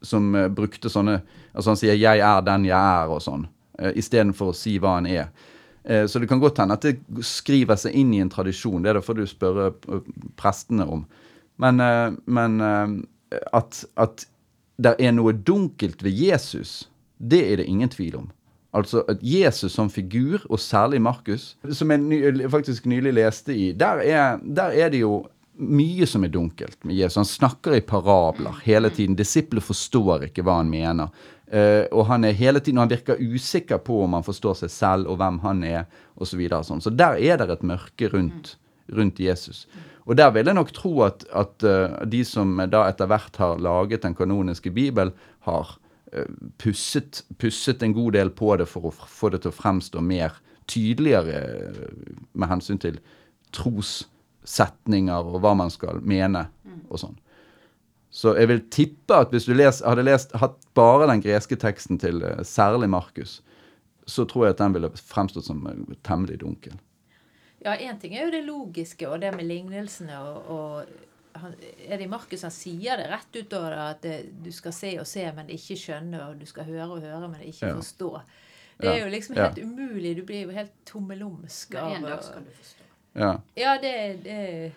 som 0.03 0.31
eh, 0.35 0.49
brukte 0.49 0.89
sånne 0.89 1.19
Altså 1.53 1.71
han 1.71 1.81
sier 1.81 1.97
'jeg 1.97 2.21
er 2.21 2.41
den 2.45 2.65
jeg 2.65 2.77
er', 2.77 3.09
og 3.09 3.21
sånn, 3.23 3.47
istedenfor 3.97 4.53
å 4.53 4.57
si 4.57 4.79
hva 4.79 4.95
han 4.99 5.07
er. 5.07 5.31
Så 6.07 6.21
det 6.21 6.29
kan 6.29 6.41
godt 6.41 6.59
hende 6.59 6.75
at 6.75 6.83
det 6.83 7.25
skriver 7.25 7.77
seg 7.81 7.95
inn 7.95 8.13
i 8.13 8.21
en 8.21 8.29
tradisjon. 8.29 8.83
Det 8.83 8.91
er 8.91 8.95
det 8.95 9.05
får 9.05 9.17
du 9.17 9.27
spørre 9.27 9.71
prestene 10.37 10.85
om. 10.85 11.07
Men, 11.57 11.81
men 12.27 12.61
at, 13.53 13.85
at 13.97 14.27
det 14.77 14.95
er 15.01 15.13
noe 15.17 15.33
dunkelt 15.33 16.05
ved 16.05 16.13
Jesus, 16.13 16.91
det 17.17 17.41
er 17.53 17.57
det 17.57 17.71
ingen 17.73 17.89
tvil 17.89 18.17
om. 18.17 18.29
Altså 18.77 19.05
at 19.09 19.23
Jesus 19.25 19.73
som 19.73 19.89
figur, 19.93 20.43
og 20.53 20.61
særlig 20.61 21.01
Markus, 21.03 21.55
som 21.73 21.91
jeg 21.95 22.03
ny, 22.03 22.21
faktisk 22.53 22.87
nylig 22.87 23.15
leste 23.17 23.57
i, 23.57 23.71
der 23.73 24.03
er, 24.05 24.43
der 24.43 24.77
er 24.77 24.93
det 24.93 25.01
jo 25.01 25.23
mye 25.57 26.07
som 26.09 26.25
er 26.27 26.33
dunkelt 26.33 26.85
med 26.85 26.99
Jesus. 26.99 27.17
Han 27.17 27.29
snakker 27.29 27.77
i 27.77 27.81
parabler 27.81 28.59
hele 28.67 28.91
tiden. 28.93 29.17
Disipler 29.17 29.65
forstår 29.65 30.29
ikke 30.29 30.45
hva 30.45 30.59
han 30.61 30.71
mener. 30.71 31.09
Uh, 31.47 31.87
og 31.95 32.09
han 32.11 32.27
er 32.27 32.37
hele 32.37 32.61
tiden, 32.61 32.81
og 32.81 32.87
han 32.87 32.95
virker 32.97 33.21
usikker 33.23 33.79
på 33.87 34.01
om 34.05 34.17
han 34.19 34.27
forstår 34.27 34.57
seg 34.65 34.73
selv 34.75 35.13
og 35.13 35.21
hvem 35.21 35.39
han 35.45 35.63
er, 35.65 35.85
osv. 36.17 36.33
Så, 36.33 36.41
videre, 36.41 36.63
sånn. 36.67 36.83
så 36.83 36.91
der 36.91 37.21
er 37.23 37.39
det 37.39 37.49
et 37.55 37.67
mørke 37.67 38.11
rundt, 38.13 38.57
rundt 38.93 39.21
Jesus. 39.23 39.65
Og 40.07 40.19
der 40.19 40.33
vil 40.35 40.47
jeg 40.47 40.59
nok 40.59 40.73
tro 40.75 40.93
at, 41.07 41.23
at 41.35 41.67
uh, 41.67 42.03
de 42.07 42.23
som 42.27 42.59
da 42.71 42.85
etter 42.91 43.09
hvert 43.11 43.39
har 43.41 43.63
laget 43.63 44.05
den 44.05 44.17
kanoniske 44.19 44.75
bibel, 44.75 45.15
har 45.47 45.77
pusset, 46.63 47.23
pusset 47.41 47.83
en 47.83 47.95
god 47.97 48.17
del 48.17 48.33
på 48.35 48.55
det 48.61 48.69
for 48.71 48.89
å 48.89 48.93
få 48.93 49.31
det 49.35 49.43
til 49.45 49.53
å 49.53 49.57
fremstå 49.57 50.03
mer 50.05 50.39
tydeligere 50.71 51.41
eh, 51.43 52.11
med 52.33 52.51
hensyn 52.51 52.81
til 52.83 52.99
trossetninger 53.57 55.31
og 55.31 55.41
hva 55.45 55.55
man 55.59 55.73
skal 55.73 56.03
mene 56.03 56.47
og 56.91 57.01
sånn. 57.01 57.17
Så 58.17 58.33
jeg 58.39 58.49
vil 58.49 58.63
tippe 58.73 59.19
at 59.21 59.33
hvis 59.35 59.49
du 59.49 59.53
les, 59.53 59.83
hadde 59.85 60.07
lest, 60.07 60.33
hatt 60.41 60.57
bare 60.79 61.09
den 61.11 61.21
greske 61.25 61.59
teksten 61.61 62.01
til 62.01 62.23
eh, 62.25 62.43
særlig 62.47 62.89
Markus, 62.93 63.41
så 64.07 64.25
tror 64.25 64.47
jeg 64.47 64.57
at 64.57 64.63
den 64.63 64.77
ville 64.77 64.93
fremstått 64.97 65.49
som 65.49 65.65
eh, 65.69 65.99
temmelig 66.07 66.41
dunkel. 66.41 66.79
Ja, 67.65 67.75
én 67.75 67.99
ting 67.99 68.15
er 68.15 68.27
jo 68.27 68.35
det 68.35 68.45
logiske 68.47 69.09
og 69.11 69.21
det 69.25 69.35
med 69.35 69.49
lignelsene. 69.49 70.17
og, 70.23 70.51
og 70.51 71.16
han, 71.43 71.55
Er 71.89 71.97
det 71.99 72.05
i 72.07 72.09
Markus 72.11 72.43
han 72.43 72.51
sier 72.55 72.97
det 73.01 73.07
rett 73.11 73.37
utover 73.41 73.71
det, 73.71 73.85
at 73.91 74.03
det, 74.03 74.17
du 74.45 74.51
skal 74.53 74.73
se 74.73 74.95
og 75.01 75.07
se, 75.07 75.25
men 75.37 75.49
ikke 75.53 75.77
skjønne, 75.81 76.23
og 76.29 76.41
du 76.41 76.47
skal 76.47 76.65
høre 76.69 76.89
og 76.89 77.01
høre, 77.05 77.29
men 77.29 77.41
ikke 77.43 77.67
Ja. 77.71 77.75
forstå. 77.77 78.11
Det 78.81 78.89
er 78.93 78.99
jo 79.05 79.11
liksom 79.13 79.37
Ja. 79.37 79.47
helt 79.49 79.59
umulig. 79.65 80.17
Du 80.17 80.23
blir 80.29 80.43
jo 80.45 80.51
helt 80.51 80.73
tommelumsk 80.87 81.75
av 81.81 81.93
en 81.97 82.03
dag 82.03 82.23
skal 82.25 82.43
du 82.45 82.51
forstå. 82.53 82.83
Ja. 83.17 83.31
Ja, 83.57 83.77
det, 83.81 83.95
det 84.25 84.73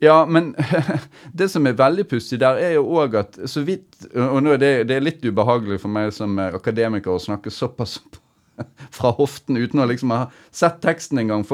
Ja, 0.00 0.24
men 0.26 0.54
det 1.32 1.48
som 1.50 1.66
er 1.66 1.72
veldig 1.72 2.04
pussig 2.10 2.38
der, 2.40 2.56
er 2.60 2.74
jo 2.74 2.84
òg 2.86 3.14
at 3.18 3.38
så 3.50 3.62
vidt 3.64 4.06
Og 4.14 4.42
nå 4.42 4.52
er 4.52 4.58
det, 4.58 4.72
det 4.88 4.96
er 4.96 5.00
litt 5.00 5.24
ubehagelig 5.24 5.80
for 5.80 5.88
meg 5.88 6.12
som 6.12 6.38
eh, 6.38 6.52
akademiker 6.54 7.10
å 7.14 7.18
snakke 7.22 7.50
såpass 7.50 7.98
fra 8.96 9.10
hoften 9.18 9.56
uten 9.56 9.80
å 9.82 9.86
liksom 9.90 10.10
ha 10.14 10.22
sett 10.54 10.82
teksten 10.82 11.18
en 11.18 11.28
gang. 11.32 11.44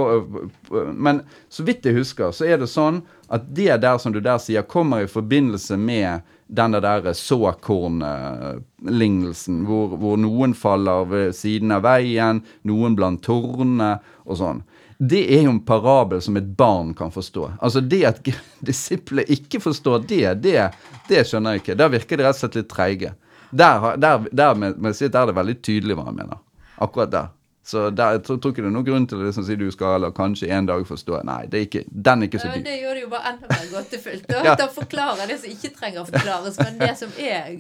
Men 0.95 1.21
så 1.49 1.63
vidt 1.67 1.85
jeg 1.87 1.95
husker, 1.99 2.31
så 2.37 2.45
er 2.49 2.57
det 2.61 2.69
sånn 2.71 2.97
at 3.31 3.43
det 3.55 3.83
der 3.85 3.99
som 4.03 4.13
du 4.13 4.21
der 4.21 4.39
sier, 4.43 4.63
kommer 4.67 5.01
i 5.05 5.11
forbindelse 5.11 5.77
med 5.81 6.21
den 6.51 6.73
der 6.73 7.13
såkorn-lignelsen, 7.15 9.67
hvor, 9.69 9.89
hvor 10.01 10.17
noen 10.19 10.55
faller 10.59 11.05
ved 11.07 11.35
siden 11.39 11.71
av 11.77 11.83
veien, 11.87 12.43
noen 12.67 12.97
blant 12.99 13.23
tornene 13.23 13.99
og 14.27 14.37
sånn. 14.41 14.61
Det 15.01 15.21
er 15.33 15.47
jo 15.47 15.55
en 15.55 15.63
parabel 15.65 16.21
som 16.21 16.37
et 16.37 16.49
barn 16.59 16.91
kan 16.95 17.11
forstå. 17.15 17.51
Altså 17.63 17.81
Det 17.81 18.05
at 18.09 18.21
disiplene 18.69 19.25
ikke 19.33 19.61
forstår 19.63 20.03
det, 20.11 20.35
det, 20.45 20.71
det 21.09 21.25
skjønner 21.29 21.57
jeg 21.57 21.63
ikke. 21.63 21.79
Der 21.81 21.95
virker 21.95 22.19
de 22.19 22.27
rett 22.27 22.37
og 22.37 22.41
slett 22.43 22.59
litt 22.59 22.73
treige. 22.73 23.15
Der, 23.51 23.97
der, 23.97 24.27
der, 24.31 24.55
der, 24.55 24.77
med 24.77 25.03
er 25.03 25.27
det 25.27 25.39
veldig 25.39 25.57
tydelig 25.63 25.97
hva 25.97 26.11
han 26.11 26.19
mener. 26.19 26.43
Akkurat 26.81 27.11
der. 27.13 27.29
Så 27.71 27.91
der, 27.93 28.15
jeg 28.17 28.23
tror, 28.25 28.39
tror 28.41 28.51
ikke 28.55 28.63
det 28.65 28.71
er 28.71 28.73
noen 28.75 28.87
grunn 28.87 29.05
til 29.07 29.21
å 29.21 29.27
liksom 29.27 29.45
si 29.47 29.55
du 29.61 29.67
skal 29.71 29.99
eller 29.99 30.11
kanskje 30.17 30.49
en 30.57 30.67
dag 30.67 30.81
forstå. 30.89 31.19
Nei, 31.29 31.43
det 31.53 31.59
er 31.59 31.67
ikke, 31.69 31.83
den 31.93 32.23
er 32.25 32.31
ikke 32.31 32.41
så 32.41 32.49
Ja, 32.49 32.63
det 32.65 32.77
gjør 32.81 32.95
det 32.97 33.03
jo 33.05 33.11
bare 33.13 33.33
enda 33.35 33.51
mer 33.53 33.67
gåtefullt. 33.77 34.25
da. 34.31 34.41
Ja. 34.49 34.55
da 34.59 34.67
forklarer 34.73 35.29
det 35.31 35.37
som 35.43 35.53
ikke 35.53 35.71
trenger 35.77 36.01
å 36.03 36.07
forklares, 36.09 36.57
men 36.65 36.79
det 36.81 36.91
som 36.99 37.13
er 37.21 37.51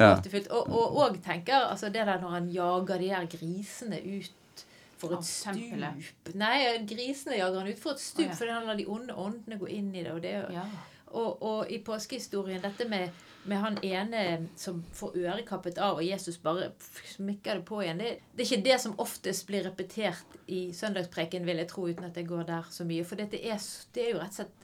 gåtefullt. 0.00 0.48
Og, 0.56 0.72
og, 0.72 0.96
og 1.04 1.20
tenker 1.26 1.68
altså 1.68 1.92
det 1.92 2.06
der 2.08 2.20
når 2.24 2.36
han 2.38 2.48
jager 2.56 3.04
de 3.04 3.10
her 3.12 3.28
grisene 3.36 4.00
ut 4.00 4.64
for 5.00 5.14
et 5.16 5.24
stup 5.28 6.34
Nei, 6.40 6.56
grisene 6.88 7.38
jager 7.38 7.60
han 7.62 7.70
ut 7.70 7.78
for 7.84 7.94
et 7.94 8.02
stup, 8.02 8.24
oh, 8.24 8.30
ja. 8.32 8.38
fordi 8.40 8.56
han 8.56 8.66
lar 8.68 8.80
de 8.80 8.88
onde 8.88 9.14
åndene 9.16 9.60
gå 9.60 9.68
inn 9.76 9.92
i 9.94 10.02
det. 10.02 10.12
Og, 10.16 10.22
det, 10.24 10.34
er 10.34 10.42
jo- 10.48 10.56
Ja. 10.56 10.64
Og, 11.10 11.42
og 11.42 11.72
i 11.72 11.80
påskehistorien, 11.84 12.62
dette 12.62 12.86
med, 12.88 13.10
med 13.50 13.62
han 13.62 13.78
ene 13.86 14.24
som 14.58 14.82
får 14.96 15.18
ørekappet 15.20 15.80
av, 15.82 15.98
og 15.98 16.06
Jesus 16.06 16.38
bare 16.42 16.70
smykker 17.14 17.60
det 17.60 17.66
på 17.68 17.82
igjen, 17.82 18.02
det, 18.02 18.14
det 18.34 18.44
er 18.44 18.50
ikke 18.50 18.68
det 18.68 18.78
som 18.84 18.96
oftest 19.02 19.46
blir 19.48 19.66
repetert 19.66 20.40
i 20.46 20.68
søndagspreken, 20.76 21.46
vil 21.48 21.62
jeg 21.62 21.70
tro, 21.72 21.88
uten 21.88 22.10
at 22.10 22.16
jeg 22.16 22.28
går 22.30 22.48
der 22.48 22.70
så 22.70 22.86
mye. 22.88 23.06
For 23.06 23.20
dette 23.20 23.40
er, 23.40 23.60
det 23.94 24.06
er 24.06 24.12
jo 24.14 24.22
rett 24.22 24.34
og 24.34 24.42
slett 24.42 24.56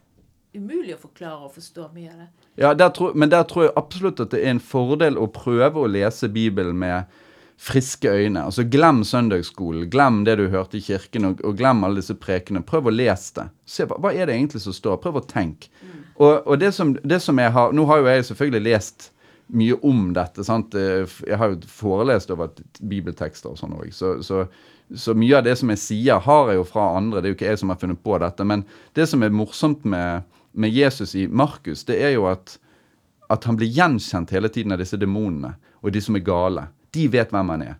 umulig 0.57 0.95
å 0.97 1.01
forklare 1.01 1.49
og 1.49 1.55
forstå 1.57 1.91
mye 1.95 2.11
av 2.13 2.21
det. 2.23 2.29
Ja, 2.63 2.73
der 2.75 2.93
tror, 2.97 3.13
men 3.19 3.33
der 3.33 3.45
tror 3.49 3.67
jeg 3.67 3.77
absolutt 3.77 4.23
at 4.25 4.33
det 4.33 4.41
er 4.43 4.55
en 4.55 4.63
fordel 4.63 5.19
å 5.21 5.29
prøve 5.29 5.83
å 5.83 5.91
lese 5.91 6.31
Bibelen 6.33 6.79
med 6.81 7.19
friske 7.59 8.11
øyne. 8.11 8.43
Altså 8.45 8.65
Glem 8.69 9.03
søndagsskolen, 9.05 9.89
glem 9.91 10.25
det 10.25 10.37
du 10.39 10.49
hørte 10.53 10.77
i 10.79 10.85
kirken, 10.85 11.25
og, 11.31 11.41
og 11.45 11.57
glem 11.57 11.85
alle 11.85 12.03
disse 12.03 12.15
prekene. 12.21 12.63
Prøv 12.67 12.91
å 12.91 12.95
lese 12.95 13.35
det. 13.39 13.47
Se, 13.65 13.87
hva, 13.89 13.99
hva 14.03 14.13
er 14.13 14.29
det 14.29 14.37
egentlig 14.37 14.61
som 14.67 14.77
står? 14.77 15.01
Prøv 15.03 15.21
å 15.23 15.27
tenke. 15.27 15.71
Og, 16.17 16.47
og 16.47 16.59
det, 16.61 16.73
som, 16.77 16.95
det 17.05 17.21
som 17.25 17.39
jeg 17.41 17.53
har 17.53 17.73
Nå 17.77 17.85
har 17.89 18.01
jo 18.01 18.09
jeg 18.09 18.25
selvfølgelig 18.31 18.65
lest 18.71 19.11
mye 19.57 19.77
om 19.87 20.09
dette. 20.17 20.45
sant? 20.45 20.75
Eh, 20.75 21.05
Jeg 21.27 21.39
har 21.39 21.53
jo 21.53 21.59
forelest 21.71 22.31
over 22.35 22.51
bibeltekster 22.81 23.53
og 23.53 23.59
sånn 23.61 23.77
òg. 23.77 23.93
Så, 23.95 24.17
så, 24.27 24.45
så 24.95 25.15
mye 25.15 25.37
av 25.39 25.45
det 25.47 25.57
som 25.61 25.71
jeg 25.71 25.83
sier, 25.83 26.21
har 26.25 26.49
jeg 26.51 26.61
jo 26.61 26.65
fra 26.67 26.89
andre. 26.99 27.21
Det 27.21 27.29
er 27.31 27.35
jo 27.35 27.39
ikke 27.39 27.51
jeg 27.53 27.61
som 27.63 27.71
har 27.73 27.81
funnet 27.81 28.03
på 28.03 28.19
dette. 28.23 28.45
Men 28.49 28.65
det 28.99 29.07
som 29.11 29.23
er 29.23 29.35
morsomt 29.35 29.85
med, 29.85 30.25
med 30.53 30.75
Jesus 30.75 31.15
i 31.15 31.27
Markus, 31.29 31.85
det 31.87 32.01
er 32.03 32.17
jo 32.17 32.27
at, 32.31 32.57
at 33.31 33.45
han 33.47 33.57
blir 33.61 33.71
gjenkjent 33.71 34.35
hele 34.35 34.51
tiden 34.53 34.75
av 34.75 34.83
disse 34.83 34.99
demonene 35.01 35.55
og 35.85 35.93
de 35.95 36.01
som 36.03 36.17
er 36.19 36.25
gale. 36.27 36.67
De 36.97 37.07
vet 37.13 37.33
hvem 37.35 37.53
han 37.55 37.63
er. 37.67 37.77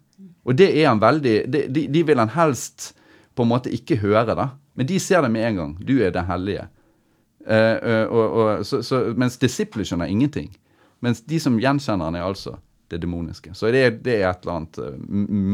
Og 0.47 0.55
det 0.59 0.69
er 0.79 0.87
han 0.93 1.01
veldig 1.03 1.35
De, 1.51 1.65
de, 1.75 1.87
de 1.91 2.03
vil 2.07 2.21
han 2.23 2.31
helst 2.37 2.93
på 3.37 3.45
en 3.45 3.51
måte 3.51 3.73
ikke 3.75 3.99
høre, 4.01 4.33
da. 4.39 4.51
Men 4.77 4.87
de 4.89 4.97
ser 5.03 5.25
det 5.25 5.33
med 5.35 5.45
en 5.51 5.59
gang. 5.61 5.73
Du 5.89 5.97
er 6.05 6.13
den 6.15 6.29
hellige. 6.29 6.69
Uh, 7.47 7.79
uh, 8.11 8.13
uh, 8.13 8.63
so, 8.67 8.81
så, 8.83 9.03
mens 9.17 9.37
disiplene 9.39 9.87
skjønner 9.87 10.11
ingenting. 10.11 10.49
Mens 11.05 11.21
de 11.29 11.39
som 11.43 11.59
gjenkjenner 11.61 12.09
han, 12.09 12.17
er 12.19 12.25
altså 12.27 12.57
det 12.91 13.01
demoniske. 13.03 13.53
Så 13.59 13.69
det, 13.75 13.83
er- 13.87 13.99
det 14.03 14.15
er 14.21 14.29
et 14.31 14.45
eller 14.47 14.55
annet 14.61 14.79
eh, 14.79 14.97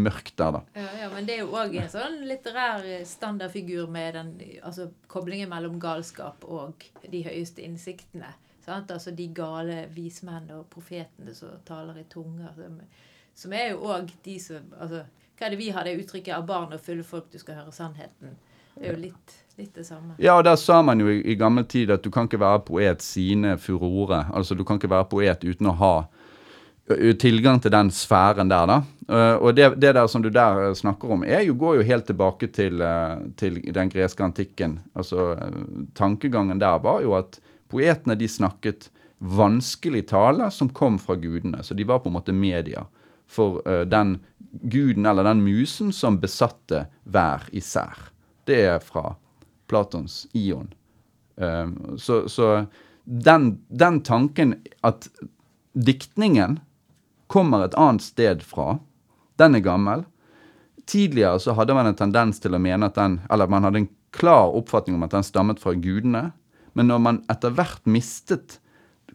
mørkt 0.05 0.35
der, 0.39 0.51
da. 0.59 0.61
Ja, 0.77 0.89
ja, 1.01 1.07
men 1.15 1.25
det 1.29 1.35
er 1.39 1.41
jo 1.43 1.55
òg 1.57 1.75
en 1.81 1.89
sånn 1.89 2.19
litterær 2.29 2.85
standardfigur 3.09 3.89
med 3.93 4.19
den 4.19 4.33
altså, 4.63 4.91
koblingen 5.09 5.49
mellom 5.51 5.79
galskap 5.81 6.45
og 6.45 6.85
de 7.09 7.23
høyeste 7.25 7.65
innsiktene. 7.65 8.35
Sant? 8.67 8.93
Altså 8.95 9.15
de 9.17 9.27
gale 9.35 9.87
vismennene 9.97 10.61
og 10.61 10.69
profetene 10.73 11.33
som 11.35 11.57
taler 11.67 12.03
i 12.03 12.07
tunger. 12.13 12.53
Som, 12.59 12.77
som 13.35 13.53
er 13.53 13.73
jo 13.73 13.83
òg 13.93 14.11
de 14.25 14.39
som 14.41 14.73
altså, 14.79 15.05
Hva 15.39 15.49
er 15.49 15.55
det 15.55 15.59
vi 15.59 15.71
har 15.75 15.87
det 15.89 15.97
uttrykket 15.99 16.35
av 16.37 16.47
barn 16.47 16.75
og 16.75 16.81
fulle 16.81 17.03
folk, 17.03 17.31
du 17.33 17.39
skal 17.41 17.57
høre 17.59 17.73
sannheten. 17.75 18.37
Det 18.77 18.87
er 18.87 18.93
jo 18.95 19.01
litt, 19.01 19.33
litt 19.59 19.73
det 19.75 19.85
samme. 19.89 20.15
Ja, 20.23 20.37
og 20.39 20.45
der 20.47 20.57
sa 20.61 20.79
man 20.87 21.01
jo 21.03 21.09
i, 21.11 21.19
i 21.33 21.35
gammel 21.41 21.67
tid 21.67 21.91
at 21.91 22.05
du 22.05 22.13
kan 22.15 22.29
ikke 22.29 22.41
være 22.41 22.63
poet 22.69 23.03
sine 23.03 23.57
furore. 23.59 24.23
Altså 24.33 24.55
du 24.55 24.63
kan 24.65 24.79
ikke 24.79 24.93
være 24.93 25.09
poet 25.11 25.43
uten 25.45 25.73
å 25.73 25.75
ha 25.81 25.95
tilgang 27.19 27.61
til 27.63 27.71
den 27.73 27.91
sfæren 27.95 28.51
der, 28.51 28.67
da. 28.67 28.79
Og 29.39 29.55
det, 29.55 29.69
det 29.81 29.95
der 29.95 30.07
som 30.11 30.23
du 30.23 30.31
der 30.31 30.75
snakker 30.75 31.13
om, 31.15 31.25
jo, 31.25 31.55
går 31.59 31.77
jo 31.79 31.85
helt 31.87 32.07
tilbake 32.07 32.49
til, 32.55 32.83
til 33.39 33.61
den 33.75 33.93
greske 33.93 34.25
antikken. 34.25 34.81
Altså 34.95 35.33
tankegangen 35.95 36.61
der 36.61 36.81
var 36.83 37.03
jo 37.05 37.15
at 37.19 37.39
poetene 37.73 38.17
de 38.19 38.29
snakket 38.29 38.91
vanskelig 39.19 40.09
tale 40.11 40.51
som 40.51 40.73
kom 40.75 40.99
fra 40.99 41.15
gudene. 41.15 41.63
Så 41.63 41.75
de 41.75 41.87
var 41.87 42.03
på 42.03 42.11
en 42.11 42.19
måte 42.19 42.35
medier 42.35 42.87
for 43.33 43.63
eh, 43.69 43.85
den 43.89 44.19
guden 44.69 45.07
eller 45.09 45.25
den 45.25 45.43
musen 45.45 45.93
som 45.97 46.21
besatte 46.21 46.87
hver 47.09 47.49
især. 47.57 47.97
Det 48.45 48.61
er 48.75 48.81
fra 48.85 49.15
Platons 49.71 50.27
Ion. 50.37 50.73
Um, 51.37 51.97
så 51.99 52.29
så 52.29 52.67
den, 53.05 53.63
den 53.69 54.03
tanken 54.05 54.55
at 54.85 55.09
diktningen 55.73 56.61
kommer 57.33 57.65
et 57.65 57.77
annet 57.81 58.05
sted 58.05 58.43
fra, 58.45 58.77
den 59.41 59.57
er 59.57 59.65
gammel. 59.65 60.05
Tidligere 60.87 61.41
så 61.41 61.55
hadde 61.57 61.75
man 61.75 61.89
en 61.89 61.97
tendens 61.97 62.43
til 62.43 62.55
å 62.55 62.61
mene 62.61 62.91
at 62.91 62.99
den 62.99 63.21
Eller 63.31 63.49
man 63.49 63.65
hadde 63.65 63.85
en 63.85 63.93
klar 64.13 64.51
oppfatning 64.53 64.99
om 64.99 65.07
at 65.07 65.15
den 65.15 65.25
stammet 65.25 65.63
fra 65.63 65.73
gudene. 65.73 66.33
Men 66.77 66.91
når 66.91 67.01
man 67.01 67.21
etter 67.33 67.55
hvert 67.55 67.87
mistet 67.89 68.59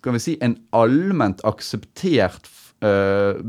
kan 0.01 0.15
vi 0.15 0.21
si, 0.21 0.35
en 0.41 0.55
allment 0.77 1.41
akseptert 1.47 2.49
eh, 2.85 3.39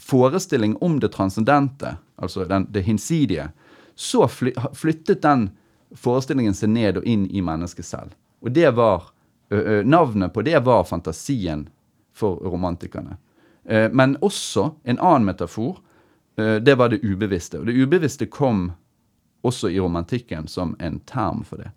forestilling 0.00 0.76
om 0.80 0.98
det 1.00 1.12
transcendente, 1.14 1.94
altså 2.16 2.44
den, 2.48 2.66
det 2.72 2.82
hinsidige, 2.86 3.50
så 3.94 4.26
fly, 4.28 4.54
flyttet 4.74 5.22
den 5.22 5.50
forestillingen 5.96 6.54
seg 6.56 6.72
ned 6.72 7.00
og 7.00 7.06
inn 7.08 7.26
i 7.30 7.42
mennesket 7.44 7.86
selv. 7.86 8.14
Og 8.40 8.52
det 8.56 8.70
var 8.76 9.10
Navnet 9.84 10.30
på 10.30 10.44
det 10.46 10.60
var 10.62 10.84
fantasien 10.86 11.64
for 12.14 12.38
romantikerne. 12.38 13.16
Men 13.90 14.12
også 14.22 14.68
en 14.86 15.00
annen 15.02 15.26
metafor, 15.26 15.80
det 16.36 16.76
var 16.78 16.92
det 16.92 17.00
ubevisste. 17.02 17.58
Og 17.58 17.66
det 17.66 17.74
ubevisste 17.74 18.28
kom 18.30 18.68
også 19.42 19.72
i 19.74 19.80
romantikken 19.80 20.46
som 20.46 20.76
en 20.78 21.00
term 21.00 21.42
for 21.42 21.64
det. 21.64 21.72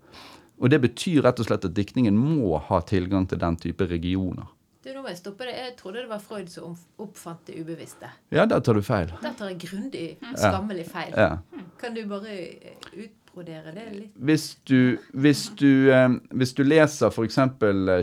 Og 0.61 0.69
det 0.69 0.83
betyr 0.83 1.23
rett 1.25 1.41
og 1.41 1.49
slett 1.49 1.65
at 1.65 1.73
diktningen 1.73 2.13
må 2.13 2.59
ha 2.69 2.81
tilgang 2.85 3.25
til 3.25 3.41
den 3.41 3.57
type 3.57 3.89
regioner. 3.89 4.45
Du, 4.83 4.89
nå 4.91 5.01
må 5.01 5.07
jeg 5.13 5.17
stoppe 5.21 5.45
det. 5.47 5.53
Jeg 5.55 5.75
trodde 5.79 6.01
det 6.03 6.09
var 6.09 6.19
Freud 6.19 6.49
som 6.51 6.63
om- 6.73 7.05
oppfant 7.05 7.45
det 7.47 7.55
ubevisste. 7.61 8.09
Ja, 8.35 8.43
der 8.45 8.59
tar 8.59 8.73
du 8.75 8.81
feil. 8.83 9.13
Der 9.21 9.33
tar 9.39 9.47
jeg 9.53 9.59
grundig, 9.61 10.17
skammelig 10.35 10.85
feil. 10.91 11.13
Ja. 11.15 11.37
Kan 11.79 11.95
du 11.95 12.01
bare 12.09 12.33
eh, 12.35 12.75
utbrodere 13.05 13.71
det 13.75 13.85
litt? 13.93 14.11
Hvis 14.19 14.49
du, 14.67 14.97
hvis 15.13 15.45
du, 15.59 15.89
eh, 15.91 16.09
hvis 16.35 16.51
du 16.57 16.63
leser 16.67 17.07
f.eks. 17.15 17.39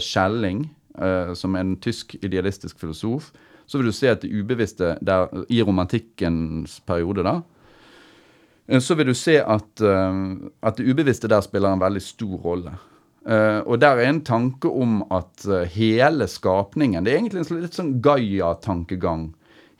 Schelling, 0.07 0.65
eh, 0.99 1.35
som 1.37 1.55
er 1.55 1.61
en 1.67 1.77
tysk 1.77 2.17
idealistisk 2.23 2.79
filosof, 2.81 3.31
så 3.67 3.79
vil 3.79 3.87
du 3.87 3.93
se 3.95 4.09
at 4.11 4.23
det 4.25 4.33
ubevisste 4.33 4.97
der, 5.05 5.29
i 5.53 5.61
romantikkens 5.63 6.81
periode, 6.81 7.23
da, 7.23 7.37
så 8.81 8.95
vil 8.99 9.07
du 9.07 9.15
se 9.15 9.37
at, 9.43 9.81
at 10.63 10.77
det 10.79 10.87
ubevisste 10.91 11.29
der 11.31 11.41
spiller 11.43 11.73
en 11.75 11.81
veldig 11.83 12.03
stor 12.03 12.37
rolle. 12.45 12.73
Eh, 13.27 13.61
og 13.67 13.81
der 13.83 14.01
er 14.01 14.09
en 14.09 14.23
tanke 14.25 14.71
om 14.71 15.03
at 15.13 15.45
uh, 15.45 15.67
hele 15.69 16.25
skapningen 16.25 17.05
Det 17.05 17.13
er 17.13 17.19
egentlig 17.19 17.43
en 17.43 17.61
litt 17.61 17.77
sånn 17.77 17.99
Gaia-tankegang. 18.01 19.27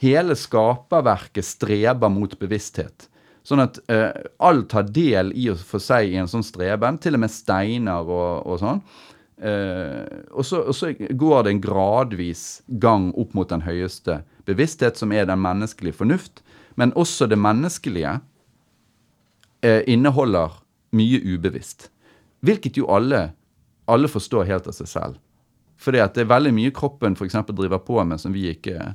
Hele 0.01 0.37
skaperverket 0.37 1.47
streber 1.49 2.13
mot 2.13 2.37
bevissthet. 2.41 3.09
Sånn 3.47 3.65
at 3.65 3.81
uh, 3.89 4.13
alt 4.45 4.77
har 4.77 4.91
del 4.93 5.33
i 5.33 5.49
og 5.53 5.63
for 5.65 5.81
seg 5.81 6.13
i 6.13 6.21
en 6.21 6.29
sånn 6.29 6.45
streben, 6.45 7.01
til 7.01 7.17
og 7.17 7.25
med 7.25 7.33
steiner 7.33 8.05
og, 8.05 8.45
og 8.45 8.61
sånn. 8.61 8.85
Eh, 9.41 10.05
og, 10.31 10.45
så, 10.45 10.61
og 10.69 10.77
så 10.77 10.93
går 10.93 11.45
det 11.45 11.55
en 11.55 11.63
gradvis 11.65 12.61
gang 12.81 13.09
opp 13.19 13.33
mot 13.37 13.49
den 13.49 13.65
høyeste 13.65 14.21
bevissthet, 14.49 15.01
som 15.01 15.15
er 15.17 15.29
den 15.29 15.41
menneskelige 15.41 15.97
fornuft. 15.97 16.43
Men 16.77 16.93
også 16.93 17.29
det 17.31 17.41
menneskelige 17.41 18.19
eh, 19.65 19.81
inneholder 19.89 20.61
mye 20.97 21.23
ubevisst. 21.25 21.89
Hvilket 22.41 22.79
jo 22.81 22.89
alle, 22.93 23.31
alle 23.91 24.09
forstår 24.09 24.49
helt 24.49 24.69
av 24.71 24.77
seg 24.77 24.89
selv. 24.89 25.21
Fordi 25.81 26.01
at 26.03 26.17
det 26.17 26.27
er 26.27 26.33
veldig 26.33 26.53
mye 26.57 26.73
kroppen 26.77 27.17
for 27.17 27.29
eksempel 27.29 27.57
driver 27.57 27.81
på 27.85 28.03
med 28.05 28.21
som 28.21 28.35
vi 28.37 28.47
ikke 28.51 28.93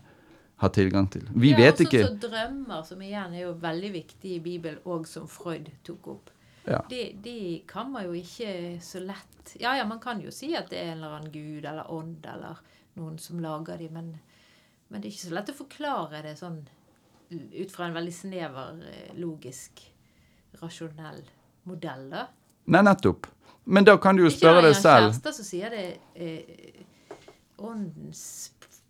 har 0.62 0.72
tilgang 0.76 1.08
til. 1.12 1.26
Vi 1.34 1.52
ja, 1.52 1.58
vet 1.58 1.80
også, 1.80 1.88
ikke 1.88 2.04
som 2.06 2.20
drømmer, 2.22 2.84
som 2.88 3.02
igjen 3.04 3.34
er 3.36 3.44
jo 3.44 3.56
veldig 3.60 3.92
viktig 3.96 4.38
i 4.38 4.42
Bibelen, 4.44 4.80
og 4.86 5.08
som 5.10 5.28
Freud 5.28 5.68
tok 5.84 6.08
opp. 6.14 6.32
ja. 6.66 6.80
De, 6.90 7.02
de 7.22 7.38
kan 7.68 7.92
man 7.92 8.08
jo 8.08 8.16
ikke 8.18 8.80
så 8.82 9.02
lett 9.04 9.52
Ja, 9.62 9.76
ja, 9.78 9.84
man 9.86 10.00
kan 10.02 10.22
jo 10.24 10.32
si 10.34 10.56
at 10.58 10.72
det 10.72 10.80
er 10.80 10.94
en 10.94 11.04
eller 11.04 11.20
annen 11.20 11.34
gud 11.34 11.66
eller 11.70 11.92
ånd 11.92 12.26
eller 12.26 12.62
noen 12.98 13.20
som 13.22 13.38
lager 13.44 13.78
de, 13.78 13.90
men, 13.94 14.16
men 14.90 15.02
det 15.02 15.10
er 15.10 15.14
ikke 15.14 15.28
så 15.28 15.36
lett 15.36 15.52
å 15.52 15.58
forklare 15.60 16.24
det 16.26 16.34
sånn 16.40 16.64
ut 17.30 17.72
fra 17.74 17.90
en 17.90 17.98
veldig 17.98 18.14
snever, 18.14 18.82
eh, 18.90 19.14
logisk, 19.20 19.84
rasjonell 20.62 21.22
modell, 21.70 22.08
da. 22.14 22.28
Nei, 22.72 22.82
nettopp. 22.86 23.28
Men 23.66 23.86
da 23.88 23.98
kan 23.98 24.18
du 24.18 24.24
jo 24.26 24.32
spørre 24.34 24.62
det 24.62 24.74
deg 24.74 24.82
selv. 24.82 25.12
Kjærestad 25.12 25.38
som 25.40 25.48
sier 25.48 25.74
det 25.74 25.86
eh, 26.16 26.82
åndens 27.58 28.26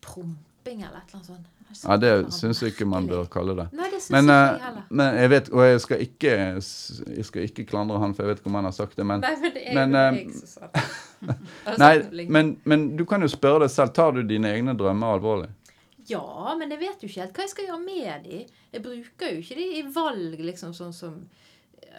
promping 0.03 0.81
eller 0.83 0.99
et 0.99 1.13
eller 1.13 1.21
annet 1.21 1.29
sånt. 1.31 1.51
Ja, 1.83 1.97
det 1.97 2.11
syns 2.31 2.61
jeg 2.61 2.75
ikke 2.75 2.85
man 2.87 3.07
bør 3.09 3.25
kalle 3.31 3.55
det. 3.57 3.65
Nei, 3.75 3.87
det 3.89 3.99
synes 4.03 4.11
Men, 4.13 4.29
ikke 4.29 4.35
eh, 4.35 4.51
jeg 4.51 4.65
heller. 4.65 4.83
men 4.89 5.17
jeg 5.19 5.31
vet, 5.31 5.49
og 5.49 5.65
jeg 5.65 5.81
skal, 5.81 6.03
ikke, 6.05 6.35
jeg 7.17 7.25
skal 7.25 7.47
ikke 7.49 7.65
klandre 7.71 7.99
han, 7.99 8.13
for 8.15 8.23
jeg 8.23 8.33
vet 8.33 8.41
ikke 8.43 8.51
om 8.51 8.57
han 8.59 8.69
har 8.69 8.75
sagt 8.75 8.97
det, 8.99 9.05
men 9.07 9.23
Nei, 9.25 9.33
men 9.41 9.55
det 9.55 9.63
er 9.65 9.79
men, 9.79 9.95
jo 9.95 10.03
eh, 10.03 10.19
jeg 10.19 10.39
som 10.39 10.51
sa 10.53 10.69
det. 10.69 10.85
Nei, 11.83 12.25
men, 12.29 12.51
men 12.69 12.85
du 12.99 13.05
kan 13.09 13.25
jo 13.25 13.31
spørre 13.31 13.65
deg 13.65 13.73
selv. 13.73 13.95
Tar 13.97 14.13
du 14.15 14.21
dine 14.27 14.51
egne 14.53 14.75
drømmer 14.77 15.17
alvorlig? 15.17 15.49
Ja, 16.05 16.53
men 16.59 16.69
jeg 16.69 16.83
vet 16.83 17.01
jo 17.01 17.09
ikke 17.09 17.23
helt 17.23 17.39
hva 17.39 17.47
jeg 17.47 17.53
skal 17.55 17.69
gjøre 17.71 17.81
med 17.81 18.27
de. 18.27 18.43
Jeg 18.75 18.83
bruker 18.85 19.33
jo 19.33 19.41
ikke 19.41 19.57
de 19.57 19.67
i 19.79 19.83
valg, 19.95 20.37
liksom 20.51 20.75
sånn 20.77 20.93
som 20.93 21.17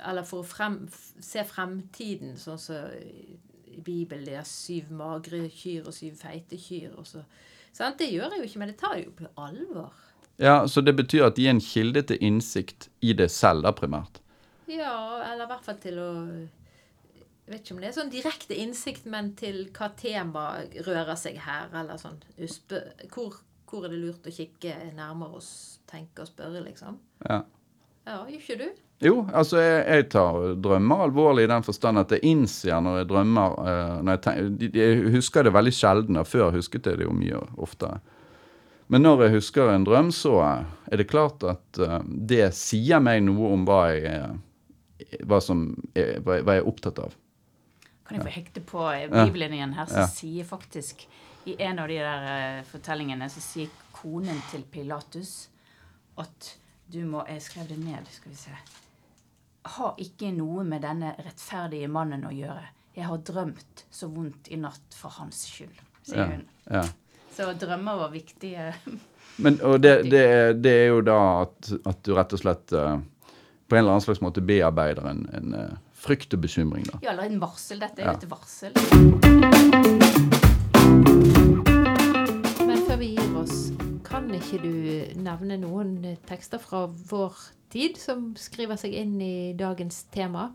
Eller 0.06 0.26
for 0.28 0.44
å 0.44 0.46
frem, 0.46 0.80
se 0.92 1.44
fremtiden, 1.44 2.36
sånn 2.38 2.58
som 2.60 2.90
i 3.76 3.82
Bibelen. 3.84 4.24
det 4.24 4.36
er 4.40 4.48
syv 4.48 4.90
magre 4.90 5.46
kyr 5.52 5.86
og 5.86 5.94
syv 5.94 6.16
feite 6.20 6.58
kyr. 6.60 6.94
Og 6.96 7.06
så. 7.06 7.22
Sant? 7.72 7.98
Det 7.98 8.10
gjør 8.10 8.32
jeg 8.32 8.42
jo 8.42 8.50
ikke, 8.50 8.60
men 8.62 8.72
det 8.72 8.78
tar 8.80 8.96
jeg 8.96 9.08
jo 9.08 9.16
på 9.18 9.32
alvor. 9.36 10.04
Ja, 10.40 10.66
Så 10.68 10.80
det 10.80 10.96
betyr 10.96 11.26
at 11.30 11.36
de 11.36 11.46
er 11.46 11.54
en 11.54 11.64
kilde 11.64 12.02
til 12.02 12.20
innsikt 12.20 12.90
i 13.00 13.12
det 13.16 13.30
selv, 13.32 13.64
da, 13.64 13.72
primært? 13.72 14.20
Ja, 14.68 15.22
eller 15.32 15.46
i 15.46 15.50
hvert 15.52 15.64
fall 15.64 15.78
til 15.80 15.98
å 16.02 16.10
Jeg 17.46 17.52
vet 17.52 17.60
ikke 17.62 17.74
om 17.76 17.80
det 17.80 17.88
er 17.88 17.94
sånn 17.94 18.10
direkte 18.10 18.56
innsikt, 18.58 19.04
men 19.06 19.28
til 19.38 19.68
hva 19.70 19.92
tema 19.94 20.46
rører 20.82 21.14
seg 21.14 21.36
her, 21.38 21.68
eller 21.78 22.00
sånn 22.00 22.18
uspe, 22.42 22.80
hvor, 23.14 23.36
hvor 23.70 23.86
er 23.86 23.94
det 23.94 24.00
lurt 24.02 24.26
å 24.26 24.32
kikke 24.34 24.72
nærmere 24.96 25.38
og 25.38 25.46
tenke 25.86 26.24
og 26.24 26.30
spørre, 26.32 26.64
liksom? 26.64 26.98
Ja. 27.22 27.44
Ja, 28.02 28.16
gjør 28.26 28.40
ikke 28.40 28.58
du? 28.64 28.66
Jo, 29.04 29.26
altså 29.36 29.60
jeg, 29.60 29.80
jeg 29.84 30.04
tar 30.14 30.38
drømmer 30.64 31.02
alvorlig 31.04 31.44
i 31.44 31.50
den 31.50 31.64
forstand 31.66 32.00
at 32.00 32.14
jeg 32.16 32.24
innser 32.24 32.80
når 32.80 33.02
jeg 33.02 33.08
drømmer 33.10 33.56
eh, 33.60 33.96
når 34.00 34.14
jeg, 34.14 34.22
tenker, 34.24 34.78
jeg 34.80 35.10
husker 35.12 35.44
det 35.44 35.52
veldig 35.52 35.72
sjelden. 35.76 36.20
Før 36.24 36.54
husket 36.56 36.88
jeg 36.88 37.02
det 37.02 37.08
jo 37.08 37.16
mye 37.16 37.42
oftere. 37.60 38.00
Men 38.88 39.02
når 39.02 39.26
jeg 39.26 39.34
husker 39.36 39.72
en 39.74 39.84
drøm, 39.84 40.12
så 40.14 40.38
er 40.40 41.00
det 41.00 41.08
klart 41.10 41.42
at 41.42 41.80
uh, 41.82 41.98
det 42.06 42.52
sier 42.54 43.02
meg 43.02 43.24
noe 43.26 43.48
om 43.56 43.64
hva 43.66 43.80
jeg, 43.90 44.28
hva 45.26 45.40
som 45.42 45.72
hva 45.96 46.36
jeg 46.38 46.60
er 46.62 46.68
opptatt 46.70 47.00
av. 47.02 47.16
Kan 48.06 48.20
jeg 48.20 48.28
få 48.28 48.34
hekte 48.36 48.62
på 48.62 48.86
bibelinjen 49.10 49.74
her, 49.74 49.90
så 49.90 50.04
Ja. 50.04 50.06
sier 50.06 50.46
faktisk 50.46 51.02
i 51.50 51.56
en 51.62 51.78
av 51.82 51.90
de 51.90 51.98
der 51.98 52.28
eh, 52.30 52.62
fortellingene 52.66 53.26
så 53.30 53.42
sier 53.42 53.74
konen 53.94 54.38
til 54.50 54.62
Pilatus 54.70 55.48
at 56.18 56.54
du 56.86 57.00
må 57.06 57.24
Jeg 57.26 57.42
skrev 57.42 57.66
det 57.68 57.78
ned, 57.82 58.06
skal 58.14 58.30
vi 58.30 58.38
se. 58.38 58.54
Ha 59.66 59.88
ikke 59.98 60.30
noe 60.36 60.62
med 60.64 60.82
denne 60.86 61.14
rettferdige 61.18 61.88
mannen 61.90 62.22
å 62.28 62.30
gjøre. 62.34 62.68
Jeg 62.96 63.04
har 63.08 63.18
drømt 63.26 63.82
så 63.92 64.06
vondt 64.08 64.48
i 64.54 64.56
natt 64.60 64.94
for 64.96 65.10
hans 65.18 65.42
skyld, 65.50 65.80
sier 66.06 66.22
Ja, 66.22 66.26
hun. 66.30 66.44
ja. 66.70 66.84
Så 67.36 67.50
drømmer 67.60 67.98
var 68.00 68.10
viktige. 68.14 68.70
Men, 69.42 69.58
og 69.60 69.80
det, 69.84 69.96
det, 70.10 70.22
er- 70.24 70.54
det 70.54 70.70
er 70.72 70.86
jo 70.94 71.00
da 71.04 71.18
at, 71.42 71.72
at 71.84 71.98
du 72.06 72.14
rett 72.16 72.32
og 72.32 72.40
slett 72.40 72.72
eh, 72.72 72.94
på 73.68 73.76
en 73.76 73.82
eller 73.82 73.96
annen 73.96 74.06
slags 74.06 74.22
måte 74.24 74.40
bearbeider 74.40 75.10
en, 75.10 75.26
en 75.36 75.54
eh, 75.58 75.74
frykt 75.92 76.32
og 76.38 76.40
bekymring. 76.46 76.86
da. 76.88 77.02
Ja, 77.02 77.10
eller 77.12 77.26
en 77.28 77.40
varsel. 77.42 77.82
Dette 77.82 78.00
er 78.00 78.12
Ja. 78.12 78.16
et 78.16 78.30
varsel. 78.30 78.72
Men 82.66 82.80
før 82.86 82.96
vi 83.00 83.10
gir 83.18 83.36
oss, 83.38 83.58
kan 84.06 84.30
ikke 84.34 84.58
du 84.62 84.72
nevne 85.20 85.58
noen 85.60 85.92
tekster 86.28 86.58
fra 86.62 86.86
vår 87.10 87.36
tid 87.72 87.98
som 88.00 88.30
skriver 88.38 88.78
seg 88.80 88.94
inn 88.96 89.20
i 89.22 89.52
dagens 89.58 90.04
tema? 90.14 90.50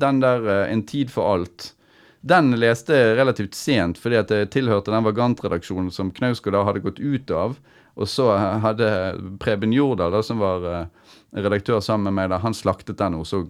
Den 0.00 0.20
der 0.22 0.46
eh, 0.48 0.72
En 0.72 0.84
tid 0.86 1.12
for 1.12 1.34
alt, 1.34 1.72
den 2.24 2.54
leste 2.56 2.96
jeg 2.96 3.16
relativt 3.18 3.56
sent 3.58 4.00
fordi 4.00 4.16
at 4.16 4.30
jeg 4.32 4.50
tilhørte 4.54 4.94
den 4.94 5.04
Vagant-redaksjonen 5.04 5.92
som 5.92 6.12
Knausgård 6.14 6.56
da 6.56 6.64
hadde 6.64 6.84
gått 6.84 7.02
ut 7.02 7.30
av. 7.34 7.58
Og 7.94 8.08
så 8.10 8.30
hadde 8.34 8.88
Preben 9.38 9.74
Jordal, 9.74 10.16
da, 10.16 10.22
som 10.24 10.40
var 10.42 10.64
eh, 10.66 10.86
redaktør 11.44 11.82
sammen 11.84 12.10
med 12.10 12.16
meg, 12.18 12.32
da, 12.32 12.40
han 12.42 12.56
slaktet 12.56 12.98
den 12.98 13.14
noe 13.14 13.28
så 13.28 13.44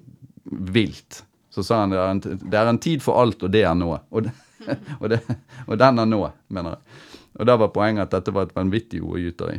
vilt. 0.44 1.22
Så 1.54 1.62
sa 1.64 1.84
han 1.84 1.94
det 1.94 2.58
er 2.58 2.68
en, 2.68 2.82
tid 2.82 3.02
for 3.04 3.22
alt, 3.22 3.44
og 3.46 3.52
det 3.54 3.62
er 3.64 3.76
nå. 3.78 3.92
Og, 4.10 4.28
og, 5.00 5.14
og 5.64 5.78
den 5.80 6.02
er 6.02 6.10
nå, 6.10 6.20
mener 6.52 6.76
jeg. 6.76 7.00
Og 7.34 7.48
da 7.48 7.56
var 7.58 7.72
poenget 7.74 8.08
at 8.08 8.18
dette 8.18 8.34
var 8.34 8.48
et 8.48 8.56
vanvittig 8.56 9.00
ordgyteri. 9.02 9.58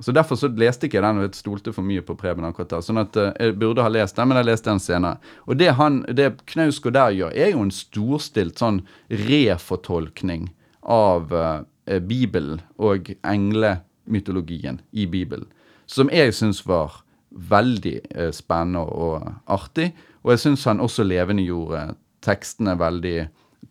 Så 0.00 0.12
derfor 0.12 0.36
så 0.36 0.50
leste 0.52 0.86
ikke 0.86 0.98
jeg 0.98 1.06
den 1.06 1.22
og 1.24 1.36
stolte 1.36 1.72
for 1.72 1.86
mye 1.86 2.02
på 2.04 2.16
Preben 2.20 2.44
akkurat 2.44 2.74
da. 2.74 2.82
Sånn 2.84 3.00
at 3.00 3.16
eh, 3.16 3.32
jeg 3.40 3.56
burde 3.60 3.84
ha 3.84 3.92
lest 3.92 4.18
den, 4.18 4.28
men 4.28 4.40
jeg 4.42 4.48
leste 4.50 4.68
den 4.68 4.82
senere. 4.82 5.16
Og 5.48 5.56
det, 5.56 5.70
han, 5.78 6.02
det 6.12 6.34
Knausgård 6.52 6.96
der 6.98 7.16
gjør, 7.16 7.32
er 7.32 7.54
jo 7.54 7.64
en 7.64 7.72
storstilt 7.72 8.60
sånn 8.60 8.82
refortolkning 9.08 10.50
av 10.82 11.32
eh, 11.32 12.00
Bibelen 12.04 12.60
og 12.76 13.08
englemytologien 13.24 14.82
i 14.92 15.08
Bibelen. 15.08 15.48
Som 15.88 16.12
jeg 16.12 16.34
syns 16.36 16.60
var 16.68 17.00
veldig 17.30 17.96
eh, 18.10 18.32
spennende 18.36 18.84
og 18.84 19.30
artig. 19.48 19.92
Og 20.24 20.34
jeg 20.34 20.44
syns 20.44 20.66
han 20.68 20.82
også 20.82 21.06
levendegjorde 21.06 21.94
tekstene 22.26 22.76
veldig 22.80 23.16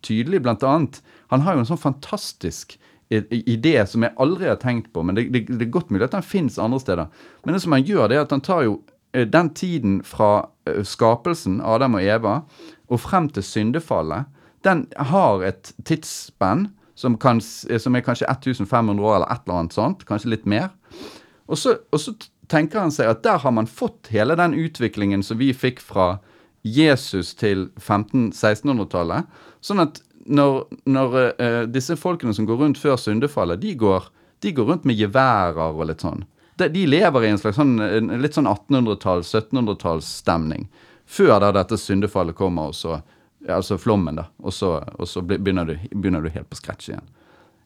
tydelig. 0.06 0.42
Blant 0.42 0.64
annet, 0.66 1.00
han 1.30 1.46
har 1.46 1.54
jo 1.54 1.64
en 1.64 1.70
sånn 1.70 1.82
fantastisk 1.82 2.76
idé 3.10 3.86
som 3.86 4.02
jeg 4.02 4.16
aldri 4.18 4.48
har 4.50 4.58
tenkt 4.60 4.92
på, 4.92 5.02
men 5.06 5.14
det, 5.14 5.28
det, 5.34 5.44
det 5.46 5.66
er 5.66 5.74
godt 5.74 5.90
mulig 5.94 6.08
at 6.08 6.16
den 6.16 6.26
fins 6.26 6.58
andre 6.58 6.80
steder. 6.82 7.10
Men 7.44 7.54
det 7.54 7.62
som 7.62 7.76
han 7.76 7.86
gjør, 7.86 8.08
det 8.08 8.18
er 8.18 8.24
at 8.26 8.34
han 8.34 8.44
tar 8.44 8.64
jo 8.66 8.80
eh, 9.14 9.26
den 9.26 9.52
tiden 9.54 10.00
fra 10.06 10.48
eh, 10.66 10.82
skapelsen, 10.82 11.60
Adam 11.62 11.98
og 11.98 12.02
Eva, 12.02 12.40
og 12.88 13.02
frem 13.02 13.28
til 13.30 13.46
syndefallet, 13.46 14.26
den 14.66 14.86
har 14.98 15.44
et 15.46 15.70
tidsspenn 15.86 16.68
som, 16.98 17.18
kan, 17.20 17.40
som 17.40 17.94
er 17.94 18.02
kanskje 18.02 18.26
1500 18.26 19.04
år 19.04 19.18
eller 19.18 19.30
et 19.30 19.44
eller 19.44 19.60
annet 19.60 19.76
sånt, 19.76 20.06
kanskje 20.08 20.32
litt 20.32 20.46
mer. 20.48 20.72
Og 21.46 21.60
så, 21.60 21.76
og 21.92 22.02
så 22.02 22.16
tenker 22.50 22.80
han 22.80 22.94
seg 22.94 23.10
at 23.10 23.22
der 23.26 23.38
har 23.42 23.54
man 23.54 23.68
fått 23.70 24.10
hele 24.10 24.34
den 24.38 24.56
utviklingen 24.56 25.22
som 25.22 25.38
vi 25.38 25.52
fikk 25.54 25.82
fra 25.84 26.16
Jesus 26.66 27.34
til 27.38 27.68
1500-1600-tallet. 27.78 29.28
Sånn 29.62 29.82
at 29.84 30.00
når, 30.26 30.64
når 30.86 31.16
uh, 31.40 31.62
disse 31.70 31.96
folkene 31.96 32.34
som 32.34 32.46
går 32.48 32.60
rundt 32.62 32.80
før 32.80 32.96
syndefallet, 33.00 33.60
de 33.62 33.74
går, 33.78 34.08
de 34.42 34.52
går 34.52 34.70
rundt 34.70 34.86
med 34.88 34.98
geværer 34.98 35.74
og 35.74 35.86
litt 35.88 36.04
sånn. 36.04 36.24
De, 36.56 36.68
de 36.72 36.86
lever 36.88 37.26
i 37.26 37.32
en 37.32 37.40
slags 37.40 37.58
sånn, 37.60 37.76
en, 37.82 38.14
litt 38.22 38.36
sånn 38.36 38.48
1800-talls, 38.48 39.34
1700-tallsstemning. 39.34 40.68
Før 41.06 41.38
da 41.44 41.52
dette 41.54 41.78
syndefallet 41.78 42.36
kommer, 42.38 42.72
og 42.72 42.78
så, 42.78 43.00
altså 43.48 43.78
flommen, 43.78 44.18
da. 44.18 44.26
Og 44.42 44.54
så, 44.54 44.78
og 44.96 45.08
så 45.08 45.22
begynner, 45.22 45.68
du, 45.68 45.76
begynner 45.94 46.24
du 46.24 46.32
helt 46.34 46.50
på 46.50 46.58
scratch 46.58 46.90
igjen. 46.90 47.06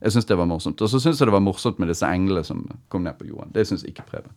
Jeg 0.01 0.15
syns 0.15 0.29
det 0.29 0.39
var 0.41 0.49
morsomt. 0.49 0.81
Og 0.81 0.89
så 0.89 1.01
syns 1.01 1.21
jeg 1.21 1.29
det 1.29 1.35
var 1.37 1.45
morsomt 1.45 1.81
med 1.81 1.93
disse 1.93 2.09
englene 2.09 2.45
som 2.47 2.65
kom 2.93 3.05
ned 3.05 3.19
på 3.21 3.29
jorden. 3.29 3.53
Det 3.55 3.67
syns 3.69 3.85
ikke 3.89 4.07
Preben. 4.09 4.33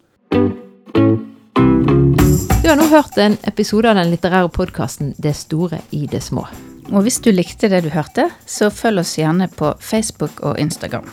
Du 2.64 2.70
har 2.70 2.78
nå 2.80 2.88
hørt 2.92 3.18
en 3.20 3.38
episode 3.48 3.90
av 3.90 4.00
den 4.00 4.12
litterære 4.12 4.50
podkasten 4.50 5.16
'Det 5.18 5.36
store 5.36 5.82
i 5.92 6.06
det 6.08 6.24
små'. 6.24 6.73
Og 6.92 7.06
hvis 7.06 7.22
du 7.24 7.32
likte 7.32 7.70
det 7.72 7.84
du 7.86 7.92
hørte, 7.94 8.28
så 8.46 8.72
følg 8.74 9.04
oss 9.04 9.16
gjerne 9.20 9.48
på 9.52 9.74
Facebook 9.80 10.44
og 10.44 10.60
Instagram. 10.60 11.08